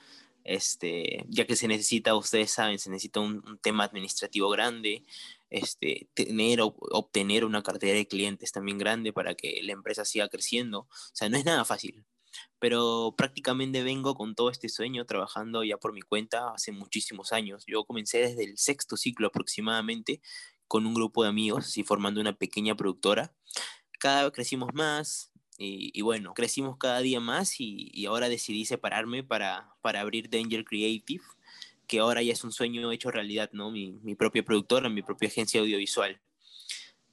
Este, 0.45 1.25
ya 1.29 1.47
que 1.47 1.57
se 1.57 1.69
necesita, 1.69 2.15
ustedes 2.17 2.51
saben, 2.51 2.79
se 2.79 2.91
necesita 2.91 3.21
un, 3.21 3.59
tema 3.63 3.85
administrativo 3.85 4.49
grande, 4.51 5.05
este, 5.51 6.09
tener 6.15 6.61
obtener 6.63 7.45
una 7.45 7.63
cartera 7.63 7.95
de 7.95 8.07
clientes 8.07 8.53
también 8.53 8.79
grande 8.79 9.13
para 9.13 9.35
que 9.35 9.61
la 9.63 9.73
empresa 9.73 10.05
siga 10.05 10.29
creciendo. 10.29 10.81
O 10.81 10.89
sea, 11.13 11.29
no 11.29 11.37
es 11.37 11.45
nada 11.45 11.65
fácil, 11.65 12.05
pero 12.59 13.15
prácticamente 13.17 13.83
vengo 13.83 14.15
con 14.15 14.35
todo 14.35 14.51
este 14.51 14.69
sueño 14.69 15.05
trabajando 15.07 15.65
ya 15.65 15.77
por 15.77 15.93
mi 15.93 16.03
cuenta 16.03 16.53
hace 16.55 16.73
muchísimos 16.73 17.33
años. 17.33 17.65
Yo 17.67 17.85
comencé 17.85 18.19
desde 18.19 18.45
el 18.45 18.59
sexto 18.59 18.97
ciclo 18.97 19.29
aproximadamente 19.29 20.21
con 20.71 20.87
un 20.87 20.95
grupo 20.95 21.25
de 21.25 21.31
amigos, 21.31 21.77
y 21.79 21.83
formando 21.83 22.21
una 22.21 22.39
pequeña 22.39 22.77
productora. 22.77 23.35
Cada 23.99 24.23
vez 24.23 24.33
crecimos 24.33 24.71
más, 24.73 25.30
y, 25.63 26.01
bueno, 26.01 26.33
crecimos 26.33 26.79
cada 26.79 27.01
día 27.01 27.21
más 27.21 27.61
y, 27.61 28.07
ahora 28.07 28.31
decidí 28.31 28.65
separarme 28.65 29.23
para, 29.23 29.75
para, 29.83 30.01
abrir 30.01 30.31
Danger 30.31 30.65
Creative, 30.65 31.23
que 31.87 31.99
ahora 31.99 32.23
ya 32.23 32.33
es 32.33 32.43
un 32.45 32.53
sueño 32.53 32.91
hecho 32.93 33.11
realidad, 33.11 33.51
¿no? 33.53 33.71
Mi, 33.71 33.93
mi 34.03 34.15
propia 34.15 34.43
productora, 34.43 34.89
mi 34.89 35.03
propia 35.03 35.29
agencia 35.29 35.61
audiovisual. 35.61 36.19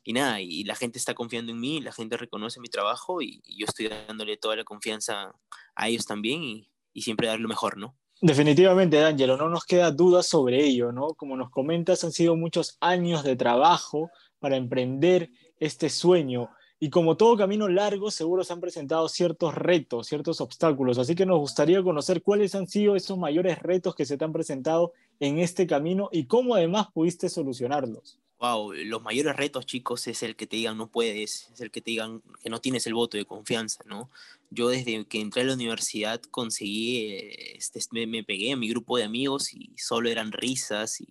Y 0.06 0.14
nada, 0.14 0.40
y 0.40 0.64
la 0.64 0.76
gente 0.76 0.98
está 0.98 1.14
confiando 1.14 1.52
en 1.52 1.60
mí, 1.60 1.82
la 1.82 1.92
gente 1.92 2.16
reconoce 2.16 2.62
mi 2.62 2.70
trabajo 2.70 3.22
y, 3.22 3.42
yo 3.46 3.66
estoy 3.68 3.90
dándole 3.90 4.38
toda 4.38 4.56
la 4.56 4.64
confianza 4.64 5.36
a 5.76 5.90
ellos 5.90 6.06
también 6.06 6.42
y, 6.42 6.70
y 6.94 7.02
siempre 7.02 7.28
dar 7.28 7.42
lo 7.42 7.50
mejor, 7.50 7.78
¿no? 7.78 7.98
Definitivamente, 8.22 8.98
D'Angelo, 8.98 9.36
no 9.36 9.50
nos 9.50 9.66
queda 9.66 9.92
duda 9.92 10.24
sobre 10.24 10.64
ello, 10.64 10.94
¿no? 10.94 11.10
Como 11.10 11.36
nos 11.36 11.50
comentas, 11.50 12.04
han 12.06 12.14
sido 12.14 12.38
muchos 12.38 12.78
años 12.80 13.24
de 13.24 13.36
trabajo 13.36 14.10
para 14.40 14.56
emprender 14.56 15.30
este 15.60 15.90
sueño. 15.90 16.50
Y 16.80 16.90
como 16.92 17.18
todo 17.18 17.38
camino 17.38 17.68
largo, 17.68 18.12
seguro 18.12 18.44
se 18.44 18.54
han 18.54 18.62
presentado 18.62 19.10
ciertos 19.10 19.56
retos, 19.56 20.08
ciertos 20.08 20.42
obstáculos. 20.42 21.00
Así 21.00 21.16
que 21.16 21.26
nos 21.26 21.40
gustaría 21.40 21.82
conocer 21.82 22.22
cuáles 22.22 22.54
han 22.54 22.68
sido 22.68 22.96
esos 22.96 23.18
mayores 23.18 23.60
retos 23.60 23.96
que 23.96 24.06
se 24.06 24.18
te 24.18 24.26
han 24.26 24.34
presentado 24.34 24.94
en 25.20 25.40
este 25.40 25.66
camino 25.66 26.10
y 26.12 26.26
cómo 26.26 26.54
además 26.54 26.88
pudiste 26.94 27.30
solucionarlos. 27.30 28.20
Wow, 28.40 28.74
los 28.74 29.02
mayores 29.02 29.36
retos, 29.36 29.66
chicos, 29.66 30.06
es 30.06 30.22
el 30.22 30.36
que 30.36 30.46
te 30.46 30.58
digan 30.58 30.78
no 30.78 30.92
puedes, 30.92 31.50
es 31.52 31.60
el 31.60 31.72
que 31.72 31.82
te 31.82 31.90
digan 31.90 32.22
que 32.44 32.52
no 32.52 32.62
tienes 32.62 32.86
el 32.86 32.94
voto 32.94 33.18
de 33.18 33.26
confianza, 33.26 33.84
¿no? 33.88 34.12
Yo 34.52 34.70
desde 34.70 35.06
que 35.06 35.20
entré 35.20 35.42
a 35.42 35.46
la 35.46 35.56
universidad 35.56 36.22
conseguí, 36.30 37.18
este, 37.56 37.80
me, 38.06 38.24
pegué 38.24 38.52
a 38.52 38.56
mi 38.56 38.70
grupo 38.70 38.98
de 38.98 39.06
amigos 39.06 39.52
y 39.56 39.76
solo 39.80 40.08
eran 40.10 40.32
risas 40.32 41.02
y, 41.02 41.08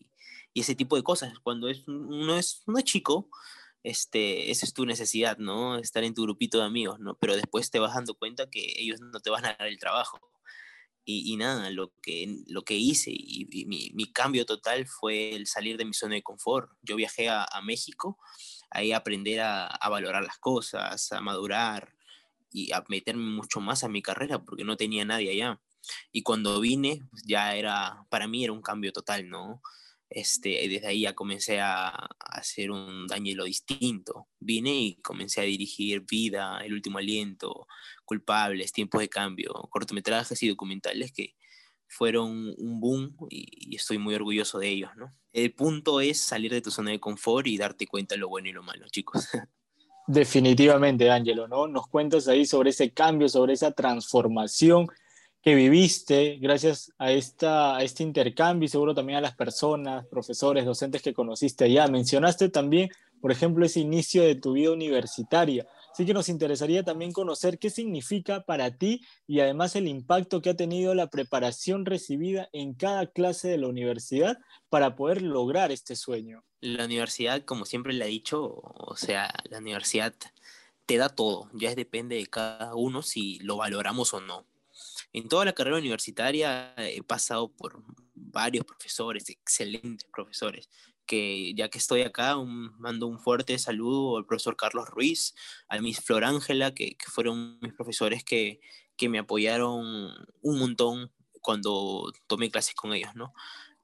y 0.54 0.60
ese 0.60 0.76
tipo 0.76 0.94
de 0.94 1.02
cosas. 1.02 1.36
Cuando 1.40 1.68
es, 1.68 1.88
uno, 1.88 2.38
es, 2.38 2.62
uno 2.66 2.78
es 2.78 2.84
chico, 2.84 3.28
este, 3.86 4.50
esa 4.50 4.66
es 4.66 4.74
tu 4.74 4.84
necesidad, 4.84 5.38
¿no? 5.38 5.78
Estar 5.78 6.02
en 6.02 6.12
tu 6.12 6.22
grupito 6.24 6.58
de 6.58 6.64
amigos, 6.64 6.98
¿no? 6.98 7.16
Pero 7.20 7.36
después 7.36 7.70
te 7.70 7.78
vas 7.78 7.94
dando 7.94 8.16
cuenta 8.16 8.50
que 8.50 8.74
ellos 8.78 9.00
no 9.00 9.20
te 9.20 9.30
van 9.30 9.44
a 9.44 9.54
dar 9.56 9.68
el 9.68 9.78
trabajo. 9.78 10.18
Y, 11.04 11.32
y 11.32 11.36
nada, 11.36 11.70
lo 11.70 11.92
que, 12.02 12.42
lo 12.48 12.62
que 12.62 12.74
hice 12.74 13.12
y, 13.14 13.46
mi, 13.68 13.92
mi, 13.94 14.12
cambio 14.12 14.44
total 14.44 14.88
fue 14.88 15.36
el 15.36 15.46
salir 15.46 15.76
de 15.76 15.84
mi 15.84 15.94
zona 15.94 16.16
de 16.16 16.24
confort. 16.24 16.68
Yo 16.82 16.96
viajé 16.96 17.28
a, 17.28 17.44
a 17.44 17.62
México, 17.62 18.18
ahí 18.70 18.90
aprender 18.90 19.38
a, 19.40 19.68
a, 19.68 19.88
valorar 19.88 20.24
las 20.24 20.38
cosas, 20.38 21.12
a 21.12 21.20
madurar 21.20 21.94
y 22.50 22.72
a 22.72 22.84
meterme 22.88 23.30
mucho 23.30 23.60
más 23.60 23.84
a 23.84 23.88
mi 23.88 24.02
carrera 24.02 24.42
porque 24.42 24.64
no 24.64 24.76
tenía 24.76 25.04
nadie 25.04 25.30
allá. 25.30 25.60
Y 26.10 26.22
cuando 26.22 26.58
vine, 26.58 27.06
pues 27.12 27.22
ya 27.24 27.54
era, 27.54 28.04
para 28.10 28.26
mí 28.26 28.42
era 28.42 28.52
un 28.52 28.62
cambio 28.62 28.92
total, 28.92 29.28
¿no? 29.28 29.62
Este, 30.08 30.68
desde 30.68 30.86
ahí 30.86 31.00
ya 31.00 31.14
comencé 31.14 31.60
a, 31.60 31.88
hacer 32.20 32.70
un 32.70 33.06
lo 33.08 33.44
distinto. 33.44 34.28
Vine 34.38 34.74
y 34.74 34.96
comencé 34.96 35.40
a 35.40 35.44
dirigir 35.44 36.02
Vida, 36.08 36.60
El 36.64 36.74
Último 36.74 36.98
Aliento, 36.98 37.66
Culpables, 38.04 38.72
Tiempos 38.72 39.00
de 39.00 39.08
Cambio, 39.08 39.52
cortometrajes 39.70 40.42
y 40.42 40.48
documentales 40.48 41.12
que 41.12 41.34
fueron 41.88 42.54
un 42.58 42.80
boom 42.80 43.16
y, 43.30 43.74
estoy 43.74 43.98
muy 43.98 44.14
orgulloso 44.14 44.58
de 44.58 44.68
ellos, 44.68 44.90
¿no? 44.96 45.14
El 45.32 45.52
punto 45.52 46.00
es 46.00 46.20
salir 46.20 46.52
de 46.52 46.62
tu 46.62 46.70
zona 46.70 46.90
de 46.90 47.00
confort 47.00 47.46
y 47.46 47.58
darte 47.58 47.86
cuenta 47.86 48.14
de 48.14 48.20
lo 48.20 48.28
bueno 48.28 48.48
y 48.48 48.52
lo 48.52 48.62
malo, 48.62 48.86
chicos. 48.88 49.28
Definitivamente, 50.06 51.10
Ángelo, 51.10 51.48
¿no? 51.48 51.66
Nos 51.66 51.88
cuentas 51.88 52.28
ahí 52.28 52.46
sobre 52.46 52.70
ese 52.70 52.92
cambio, 52.92 53.28
sobre 53.28 53.54
esa 53.54 53.72
transformación 53.72 54.86
que 55.46 55.54
viviste 55.54 56.38
gracias 56.40 56.92
a, 56.98 57.12
esta, 57.12 57.76
a 57.76 57.84
este 57.84 58.02
intercambio 58.02 58.66
y 58.66 58.68
seguro 58.68 58.96
también 58.96 59.18
a 59.18 59.20
las 59.20 59.36
personas, 59.36 60.04
profesores, 60.06 60.64
docentes 60.64 61.02
que 61.02 61.14
conociste 61.14 61.62
allá. 61.62 61.86
Mencionaste 61.86 62.48
también 62.48 62.90
por 63.20 63.32
ejemplo, 63.32 63.64
ese 63.64 63.80
inicio 63.80 64.22
de 64.22 64.34
tu 64.34 64.52
vida 64.52 64.70
universitaria. 64.70 65.66
Así 65.92 66.04
que 66.04 66.14
nos 66.14 66.28
interesaría 66.28 66.82
también 66.82 67.12
conocer 67.12 67.58
qué 67.58 67.70
significa 67.70 68.42
para 68.42 68.76
ti 68.76 69.00
y 69.26 69.40
además 69.40 69.74
el 69.76 69.88
impacto 69.88 70.42
que 70.42 70.50
ha 70.50 70.56
tenido 70.56 70.94
la 70.94 71.08
preparación 71.08 71.86
recibida 71.86 72.48
en 72.52 72.74
cada 72.74 73.06
clase 73.06 73.48
de 73.48 73.58
la 73.58 73.68
universidad 73.68 74.38
para 74.68 74.94
poder 74.94 75.22
lograr 75.22 75.72
este 75.72 75.96
sueño. 75.96 76.44
La 76.60 76.84
universidad, 76.84 77.44
como 77.44 77.64
siempre 77.64 77.94
le 77.94 78.04
he 78.04 78.08
dicho, 78.08 78.60
o 78.62 78.96
sea, 78.96 79.32
la 79.50 79.58
universidad 79.58 80.14
te 80.84 80.96
da 80.96 81.08
todo, 81.08 81.50
ya 81.54 81.74
depende 81.74 82.16
de 82.16 82.26
cada 82.26 82.74
uno 82.74 83.02
si 83.02 83.38
lo 83.40 83.56
valoramos 83.56 84.12
o 84.14 84.20
no. 84.20 84.44
En 85.12 85.28
toda 85.28 85.44
la 85.44 85.54
carrera 85.54 85.78
universitaria 85.78 86.74
he 86.76 87.02
pasado 87.02 87.48
por 87.48 87.82
varios 88.14 88.64
profesores, 88.64 89.28
excelentes 89.30 90.08
profesores, 90.12 90.68
que 91.06 91.54
ya 91.54 91.68
que 91.68 91.78
estoy 91.78 92.02
acá, 92.02 92.36
mando 92.36 93.06
un 93.06 93.18
fuerte 93.18 93.58
saludo 93.58 94.18
al 94.18 94.26
profesor 94.26 94.56
Carlos 94.56 94.88
Ruiz, 94.90 95.34
a 95.68 95.80
Miss 95.80 96.00
Flor 96.00 96.24
Ángela, 96.24 96.74
que, 96.74 96.96
fueron 97.06 97.58
mis 97.60 97.72
profesores 97.72 98.24
que, 98.24 98.60
que 98.96 99.08
me 99.08 99.18
apoyaron 99.18 100.12
un 100.42 100.58
montón 100.58 101.12
cuando 101.40 102.12
tomé 102.26 102.50
clases 102.50 102.74
con 102.74 102.92
ellos, 102.92 103.14
¿no? 103.14 103.32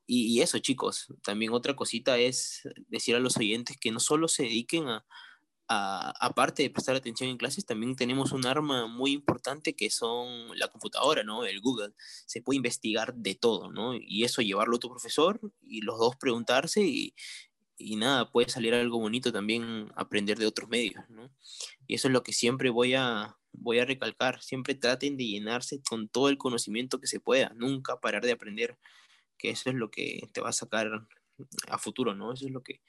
Y, 0.06 0.36
y, 0.36 0.42
eso, 0.42 0.58
chicos, 0.58 1.06
también 1.22 1.52
otra 1.52 1.76
cosita 1.76 2.18
es 2.18 2.68
decir 2.88 3.14
a 3.14 3.20
los 3.20 3.36
oyentes 3.36 3.78
que 3.78 3.92
no 3.92 4.00
solo 4.00 4.26
se 4.26 4.42
dediquen 4.42 4.88
a, 4.88 5.06
aparte 5.72 6.62
de 6.62 6.70
prestar 6.70 6.96
atención 6.96 7.30
en 7.30 7.36
clases, 7.36 7.66
también 7.66 7.96
tenemos 7.96 8.32
un 8.32 8.46
arma 8.46 8.86
muy 8.86 9.12
importante 9.12 9.74
que 9.74 9.90
son 9.90 10.56
la 10.58 10.68
computadora, 10.68 11.22
¿no? 11.24 11.44
El 11.44 11.60
Google. 11.60 11.94
Se 12.26 12.42
puede 12.42 12.56
investigar 12.56 13.14
de 13.14 13.34
todo, 13.34 13.70
¿no? 13.70 13.94
Y 13.94 14.24
eso 14.24 14.42
llevarlo 14.42 14.76
a 14.76 14.80
tu 14.80 14.88
profesor 14.88 15.40
y 15.60 15.82
los 15.82 15.98
dos 15.98 16.16
preguntarse 16.16 16.82
y, 16.82 17.14
y 17.76 17.96
nada, 17.96 18.30
puede 18.30 18.48
salir 18.48 18.74
algo 18.74 18.98
bonito 18.98 19.32
también 19.32 19.90
aprender 19.96 20.38
de 20.38 20.46
otros 20.46 20.68
medios, 20.68 21.08
¿no? 21.10 21.30
Y 21.86 21.94
eso 21.94 22.08
es 22.08 22.12
lo 22.12 22.22
que 22.22 22.32
siempre 22.32 22.70
voy 22.70 22.94
a, 22.94 23.36
voy 23.52 23.78
a 23.78 23.84
recalcar. 23.84 24.42
Siempre 24.42 24.74
traten 24.74 25.16
de 25.16 25.26
llenarse 25.26 25.82
con 25.82 26.08
todo 26.08 26.28
el 26.28 26.38
conocimiento 26.38 27.00
que 27.00 27.06
se 27.06 27.20
pueda, 27.20 27.52
nunca 27.56 28.00
parar 28.00 28.24
de 28.24 28.32
aprender, 28.32 28.78
que 29.38 29.50
eso 29.50 29.70
es 29.70 29.76
lo 29.76 29.90
que 29.90 30.28
te 30.32 30.40
va 30.40 30.50
a 30.50 30.52
sacar 30.52 31.06
a 31.68 31.78
futuro, 31.78 32.14
¿no? 32.14 32.32
Eso 32.32 32.46
es 32.46 32.52
lo 32.52 32.62
que 32.62 32.80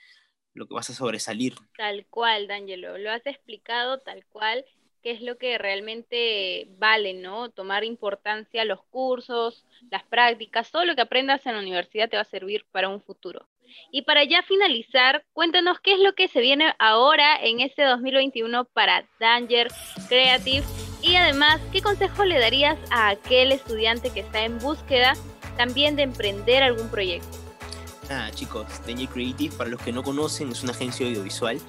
lo 0.53 0.67
que 0.67 0.73
vas 0.73 0.89
a 0.89 0.93
sobresalir. 0.93 1.55
Tal 1.77 2.05
cual, 2.07 2.47
D'Angelo, 2.47 2.97
lo 2.97 3.11
has 3.11 3.25
explicado 3.25 3.99
tal 3.99 4.25
cual, 4.25 4.65
que 5.01 5.11
es 5.11 5.21
lo 5.21 5.37
que 5.37 5.57
realmente 5.57 6.67
vale, 6.77 7.13
¿no? 7.13 7.49
Tomar 7.49 7.83
importancia 7.83 8.63
los 8.63 8.83
cursos, 8.85 9.65
las 9.91 10.03
prácticas, 10.03 10.71
todo 10.71 10.85
lo 10.85 10.95
que 10.95 11.01
aprendas 11.01 11.45
en 11.45 11.53
la 11.53 11.61
universidad 11.61 12.09
te 12.09 12.15
va 12.15 12.21
a 12.21 12.25
servir 12.25 12.65
para 12.71 12.89
un 12.89 13.01
futuro. 13.01 13.47
Y 13.91 14.03
para 14.03 14.23
ya 14.23 14.43
finalizar, 14.43 15.25
cuéntanos 15.33 15.79
qué 15.79 15.93
es 15.93 15.99
lo 15.99 16.13
que 16.13 16.27
se 16.27 16.41
viene 16.41 16.73
ahora 16.79 17.35
en 17.41 17.59
este 17.59 17.83
2021 17.83 18.65
para 18.65 19.07
Danger 19.19 19.67
Creative 20.07 20.63
y 21.01 21.15
además, 21.15 21.59
¿qué 21.73 21.81
consejo 21.81 22.23
le 22.23 22.39
darías 22.39 22.77
a 22.89 23.09
aquel 23.09 23.51
estudiante 23.51 24.11
que 24.11 24.21
está 24.21 24.45
en 24.45 24.57
búsqueda 24.59 25.13
también 25.57 25.97
de 25.97 26.03
emprender 26.03 26.63
algún 26.63 26.89
proyecto? 26.89 27.42
Ah, 28.15 28.29
chicos, 28.29 28.67
Danger 28.85 29.09
Creative, 29.09 29.55
para 29.55 29.71
los 29.71 29.81
que 29.81 29.91
no 29.91 30.03
conocen, 30.03 30.51
es 30.51 30.61
una 30.61 30.71
agencia 30.71 31.07
audiovisual 31.07 31.59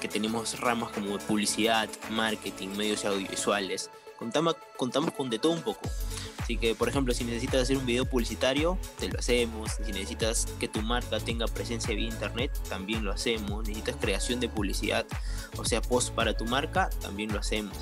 que 0.00 0.08
tenemos 0.08 0.58
ramas 0.58 0.92
como 0.92 1.18
publicidad, 1.18 1.90
marketing, 2.10 2.68
medios 2.68 3.04
audiovisuales. 3.04 3.90
Contamos, 4.18 4.56
contamos 4.78 5.12
con 5.12 5.28
de 5.28 5.38
todo 5.38 5.52
un 5.52 5.60
poco. 5.60 5.82
Así 6.38 6.56
que, 6.56 6.74
por 6.74 6.88
ejemplo, 6.88 7.12
si 7.12 7.24
necesitas 7.24 7.62
hacer 7.62 7.76
un 7.76 7.84
video 7.84 8.06
publicitario, 8.06 8.78
te 8.98 9.08
lo 9.08 9.18
hacemos. 9.18 9.72
Si 9.84 9.92
necesitas 9.92 10.46
que 10.58 10.68
tu 10.68 10.80
marca 10.80 11.20
tenga 11.20 11.46
presencia 11.46 11.94
vía 11.94 12.08
internet, 12.08 12.50
también 12.70 13.04
lo 13.04 13.12
hacemos. 13.12 13.68
Necesitas 13.68 13.96
creación 14.00 14.40
de 14.40 14.48
publicidad, 14.48 15.04
o 15.58 15.66
sea, 15.66 15.82
post 15.82 16.14
para 16.14 16.34
tu 16.34 16.46
marca, 16.46 16.88
también 17.02 17.30
lo 17.30 17.40
hacemos. 17.40 17.76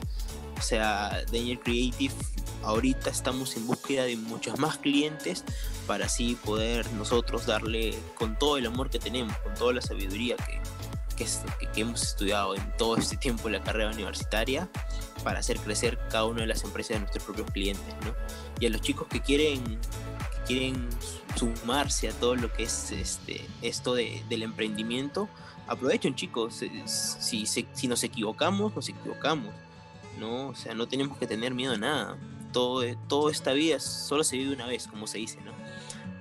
O 0.58 0.62
sea, 0.62 1.22
Danger 1.30 1.60
Creative, 1.60 2.12
ahorita 2.62 3.10
estamos 3.10 3.56
en 3.56 3.66
búsqueda 3.66 4.04
de 4.04 4.16
muchos 4.16 4.58
más 4.58 4.78
clientes 4.78 5.44
para 5.86 6.06
así 6.06 6.36
poder 6.44 6.90
nosotros 6.92 7.46
darle 7.46 7.94
con 8.14 8.38
todo 8.38 8.58
el 8.58 8.66
amor 8.66 8.90
que 8.90 8.98
tenemos, 8.98 9.36
con 9.38 9.54
toda 9.54 9.72
la 9.72 9.82
sabiduría 9.82 10.36
que, 10.36 10.60
que, 11.16 11.80
hemos 11.80 12.02
estudiado 12.02 12.54
en 12.54 12.76
todo 12.76 12.96
este 12.96 13.16
tiempo 13.16 13.48
en 13.48 13.54
la 13.54 13.62
carrera 13.62 13.90
universitaria, 13.90 14.68
para 15.24 15.40
hacer 15.40 15.58
crecer 15.58 15.98
cada 16.10 16.26
una 16.26 16.42
de 16.42 16.46
las 16.46 16.62
empresas 16.64 16.96
de 16.96 17.00
nuestros 17.00 17.24
propios 17.24 17.50
clientes. 17.50 17.94
¿no? 18.04 18.14
Y 18.60 18.66
a 18.66 18.70
los 18.70 18.80
chicos 18.80 19.08
que 19.08 19.20
quieren, 19.20 19.78
quieren 20.46 20.88
sumarse 21.36 22.08
a 22.08 22.12
todo 22.12 22.36
lo 22.36 22.52
que 22.52 22.64
es 22.64 22.92
este, 22.92 23.44
esto 23.62 23.94
de, 23.94 24.22
del 24.28 24.42
emprendimiento, 24.42 25.28
aprovechen 25.66 26.14
chicos, 26.14 26.62
si, 26.86 27.46
si 27.46 27.88
nos 27.88 28.04
equivocamos, 28.04 28.74
nos 28.74 28.88
equivocamos 28.88 29.52
¿no? 30.18 30.48
O 30.48 30.54
sea, 30.54 30.74
no 30.74 30.86
tenemos 30.86 31.16
que 31.16 31.26
tener 31.26 31.54
miedo 31.54 31.74
a 31.74 31.78
nada. 31.78 32.16
Todo, 32.58 32.82
todo 33.06 33.30
esta 33.30 33.52
vida 33.52 33.78
solo 33.78 34.24
se 34.24 34.36
vive 34.36 34.52
una 34.52 34.66
vez, 34.66 34.88
como 34.88 35.06
se 35.06 35.18
dice, 35.18 35.38
¿no? 35.42 35.52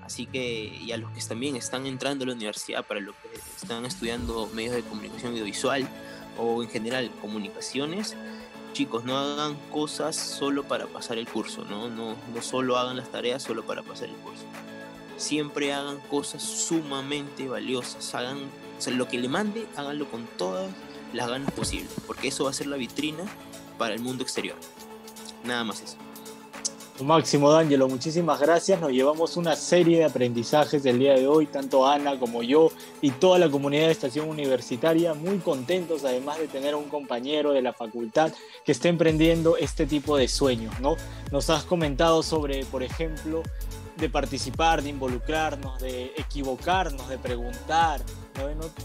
Así 0.04 0.28
que, 0.28 0.66
y 0.66 0.92
a 0.92 0.98
los 0.98 1.10
que 1.10 1.20
también 1.22 1.56
están 1.56 1.88
entrando 1.88 2.26
a 2.26 2.28
la 2.28 2.36
universidad, 2.36 2.86
para 2.86 3.00
los 3.00 3.16
que 3.16 3.40
están 3.60 3.84
estudiando 3.88 4.48
medios 4.54 4.76
de 4.76 4.84
comunicación 4.84 5.32
audiovisual 5.32 5.90
o 6.38 6.62
en 6.62 6.70
general 6.70 7.10
comunicaciones, 7.22 8.16
chicos, 8.74 9.04
no 9.04 9.18
hagan 9.18 9.56
cosas 9.72 10.16
solo 10.16 10.62
para 10.62 10.86
pasar 10.86 11.18
el 11.18 11.28
curso, 11.28 11.66
¿no? 11.66 11.90
No, 11.90 12.16
no 12.32 12.42
solo 12.44 12.78
hagan 12.78 12.98
las 12.98 13.12
tareas 13.12 13.42
solo 13.42 13.66
para 13.66 13.82
pasar 13.82 14.10
el 14.10 14.16
curso. 14.18 14.44
Siempre 15.18 15.74
hagan 15.74 15.98
cosas 16.02 16.44
sumamente 16.44 17.48
valiosas, 17.48 18.14
hagan, 18.14 18.38
o 18.78 18.82
sea, 18.82 18.94
lo 18.94 19.08
que 19.08 19.18
le 19.18 19.28
mande, 19.28 19.66
háganlo 19.76 20.08
con 20.12 20.28
todas 20.38 20.70
las 21.14 21.28
ganas 21.30 21.52
posibles, 21.52 21.90
porque 22.06 22.28
eso 22.28 22.44
va 22.44 22.52
a 22.52 22.54
ser 22.54 22.68
la 22.68 22.78
vitrina 22.78 23.24
para 23.80 23.96
el 23.96 24.02
mundo 24.02 24.22
exterior. 24.22 24.56
Nada 25.44 25.64
más 25.64 25.82
eso. 25.82 25.98
Máximo 27.04 27.52
D'Angelo, 27.52 27.88
muchísimas 27.88 28.40
gracias. 28.40 28.82
Nos 28.82 28.92
llevamos 28.92 29.38
una 29.38 29.56
serie 29.56 30.00
de 30.00 30.06
aprendizajes 30.06 30.82
del 30.82 30.98
día 30.98 31.14
de 31.14 31.28
hoy, 31.28 31.46
tanto 31.46 31.88
Ana 31.88 32.20
como 32.20 32.42
yo 32.42 32.72
y 33.02 33.12
toda 33.12 33.38
la 33.38 33.50
comunidad 33.50 33.86
de 33.86 33.92
Estación 33.92 34.28
Universitaria, 34.28 35.14
muy 35.14 35.38
contentos 35.38 36.04
además 36.04 36.40
de 36.40 36.48
tener 36.48 36.74
a 36.74 36.78
un 36.78 36.90
compañero 36.90 37.52
de 37.54 37.62
la 37.62 37.74
facultad 37.74 38.34
que 38.66 38.72
esté 38.72 38.90
emprendiendo 38.90 39.58
este 39.58 39.86
tipo 39.86 40.18
de 40.18 40.28
sueños, 40.28 40.80
¿no? 40.80 40.96
Nos 41.32 41.50
has 41.50 41.64
comentado 41.64 42.24
sobre, 42.24 42.66
por 42.66 42.82
ejemplo, 42.82 43.44
de 43.98 44.10
participar, 44.10 44.82
de 44.82 44.90
involucrarnos, 44.90 45.80
de 45.80 46.14
equivocarnos, 46.18 47.10
de 47.10 47.18
preguntar, 47.18 48.02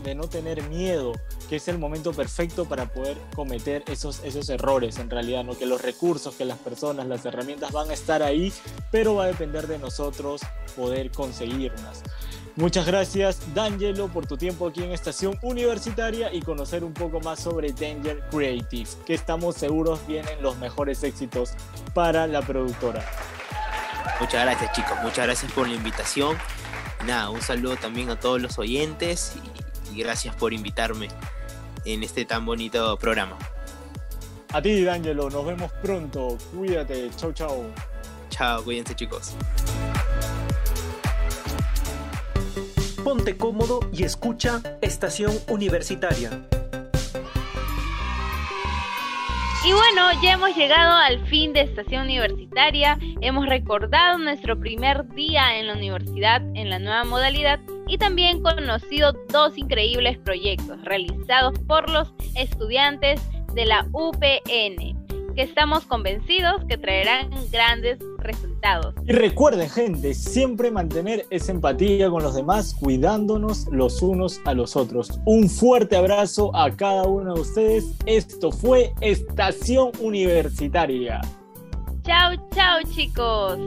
De, 0.03 0.15
no, 0.15 0.29
tener 0.29 0.63
miedo, 0.69 1.13
que 1.53 1.57
es 1.57 1.69
el 1.69 1.77
momento 1.77 2.15
perfecto 2.15 2.65
para 2.65 2.87
poder 2.87 3.15
cometer 3.35 3.85
esos, 3.89 4.25
esos 4.25 4.49
errores 4.49 4.97
en 4.97 5.11
realidad, 5.11 5.45
¿no? 5.45 5.55
que 5.55 5.67
los 5.67 5.83
recursos, 5.83 6.35
que 6.35 6.47
las 6.47 6.57
personas, 6.57 7.07
las 7.07 7.27
herramientas 7.27 7.73
van 7.73 7.91
a 7.91 7.93
estar 7.93 8.23
ahí, 8.23 8.51
pero 8.91 9.17
va 9.17 9.25
a 9.25 9.27
depender 9.27 9.67
de 9.67 9.79
nosotros 9.79 10.41
poder 10.75 11.11
conseguirlas. 11.11 12.05
Muchas 12.57 12.87
gracias, 12.87 13.39
D'Angelo, 13.53 14.09
por 14.09 14.27
tu 14.27 14.39
tiempo 14.39 14.67
aquí 14.67 14.83
en 14.83 14.93
Estación 14.93 15.39
Universitaria 15.43 16.33
y 16.33 16.41
conocer 16.41 16.85
un 16.85 16.95
poco 16.95 17.21
más 17.21 17.41
sobre 17.41 17.71
Danger 17.75 18.23
Creative, 18.31 18.89
que 19.05 19.13
estamos 19.13 19.55
seguros 19.55 20.01
vienen 20.07 20.41
los 20.41 20.57
mejores 20.57 21.03
éxitos 21.03 21.51
para 21.93 22.27
la 22.27 22.41
productora. 22.41 23.05
Muchas 24.21 24.43
gracias 24.43 24.73
chicos, 24.73 24.97
muchas 25.03 25.27
gracias 25.27 25.53
por 25.53 25.69
la 25.69 25.75
invitación. 25.75 26.35
nada, 27.07 27.29
un 27.29 27.43
saludo 27.43 27.77
también 27.77 28.09
a 28.09 28.19
todos 28.19 28.41
los 28.41 28.59
oyentes 28.59 29.35
y, 29.93 30.01
gracias 30.01 30.35
por 30.35 30.55
invitarme 30.55 31.11
en 31.85 32.03
este 32.03 32.25
tan 32.25 32.45
bonito 32.45 32.97
programa. 32.99 33.39
A 34.53 34.61
ti, 34.61 34.85
D'Angelo, 34.85 35.31
nos 35.31 35.47
vemos 35.47 35.73
pronto. 35.83 36.37
Cuídate, 36.55 37.11
chau, 37.17 37.33
chau. 37.33 37.65
Chao, 38.29 38.63
cuídense 38.63 38.95
chicos. 38.95 39.35
Ponte 43.03 43.37
cómodo 43.37 43.81
y 43.93 44.05
escucha 44.05 44.63
Estación 44.81 45.33
Universitaria. 45.49 46.31
Y 49.65 49.73
bueno, 49.73 50.11
ya 50.21 50.33
hemos 50.33 50.57
llegado 50.57 50.93
al 50.93 51.25
fin 51.29 51.53
de 51.53 51.61
estación 51.61 52.03
universitaria, 52.03 52.99
hemos 53.21 53.47
recordado 53.47 54.19
nuestro 54.19 54.59
primer 54.59 55.09
día 55.15 55.57
en 55.57 55.69
la 55.69 55.75
universidad 55.75 56.43
en 56.57 56.69
la 56.69 56.81
nueva 56.81 57.05
modalidad 57.05 57.61
y 57.93 57.99
también 57.99 58.43
conocido 58.43 59.13
dos 59.29 59.59
increíbles 59.59 60.17
proyectos 60.17 60.83
realizados 60.83 61.59
por 61.69 61.91
los 61.91 62.11
estudiantes 62.37 63.21
de 63.53 63.67
la 63.67 63.87
UPN 63.93 64.97
que 65.35 65.43
estamos 65.43 65.85
convencidos 65.85 66.65
que 66.69 66.79
traerán 66.79 67.29
grandes 67.51 67.99
resultados. 68.17 68.95
Y 69.07 69.13
recuerden, 69.13 69.69
gente, 69.69 70.15
siempre 70.15 70.71
mantener 70.71 71.27
esa 71.29 71.53
empatía 71.53 72.09
con 72.09 72.23
los 72.23 72.35
demás, 72.35 72.75
cuidándonos 72.81 73.67
los 73.71 74.01
unos 74.01 74.41
a 74.47 74.55
los 74.55 74.75
otros. 74.75 75.21
Un 75.27 75.51
fuerte 75.51 75.95
abrazo 75.95 76.55
a 76.57 76.71
cada 76.71 77.03
uno 77.03 77.35
de 77.35 77.41
ustedes. 77.43 77.95
Esto 78.07 78.51
fue 78.51 78.95
Estación 79.03 79.93
Universitaria. 80.01 81.21
Chao, 82.05 82.33
chao, 82.55 82.79
chicos. 82.91 83.59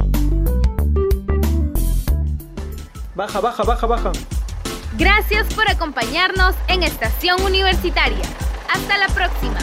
Baja, 3.15 3.39
baja, 3.39 3.63
baja, 3.63 3.87
baja. 3.87 4.11
Gracias 4.97 5.53
por 5.53 5.69
acompañarnos 5.69 6.53
en 6.67 6.83
Estación 6.83 7.41
Universitaria. 7.43 8.25
Hasta 8.69 8.97
la 8.97 9.07
próxima. 9.07 9.57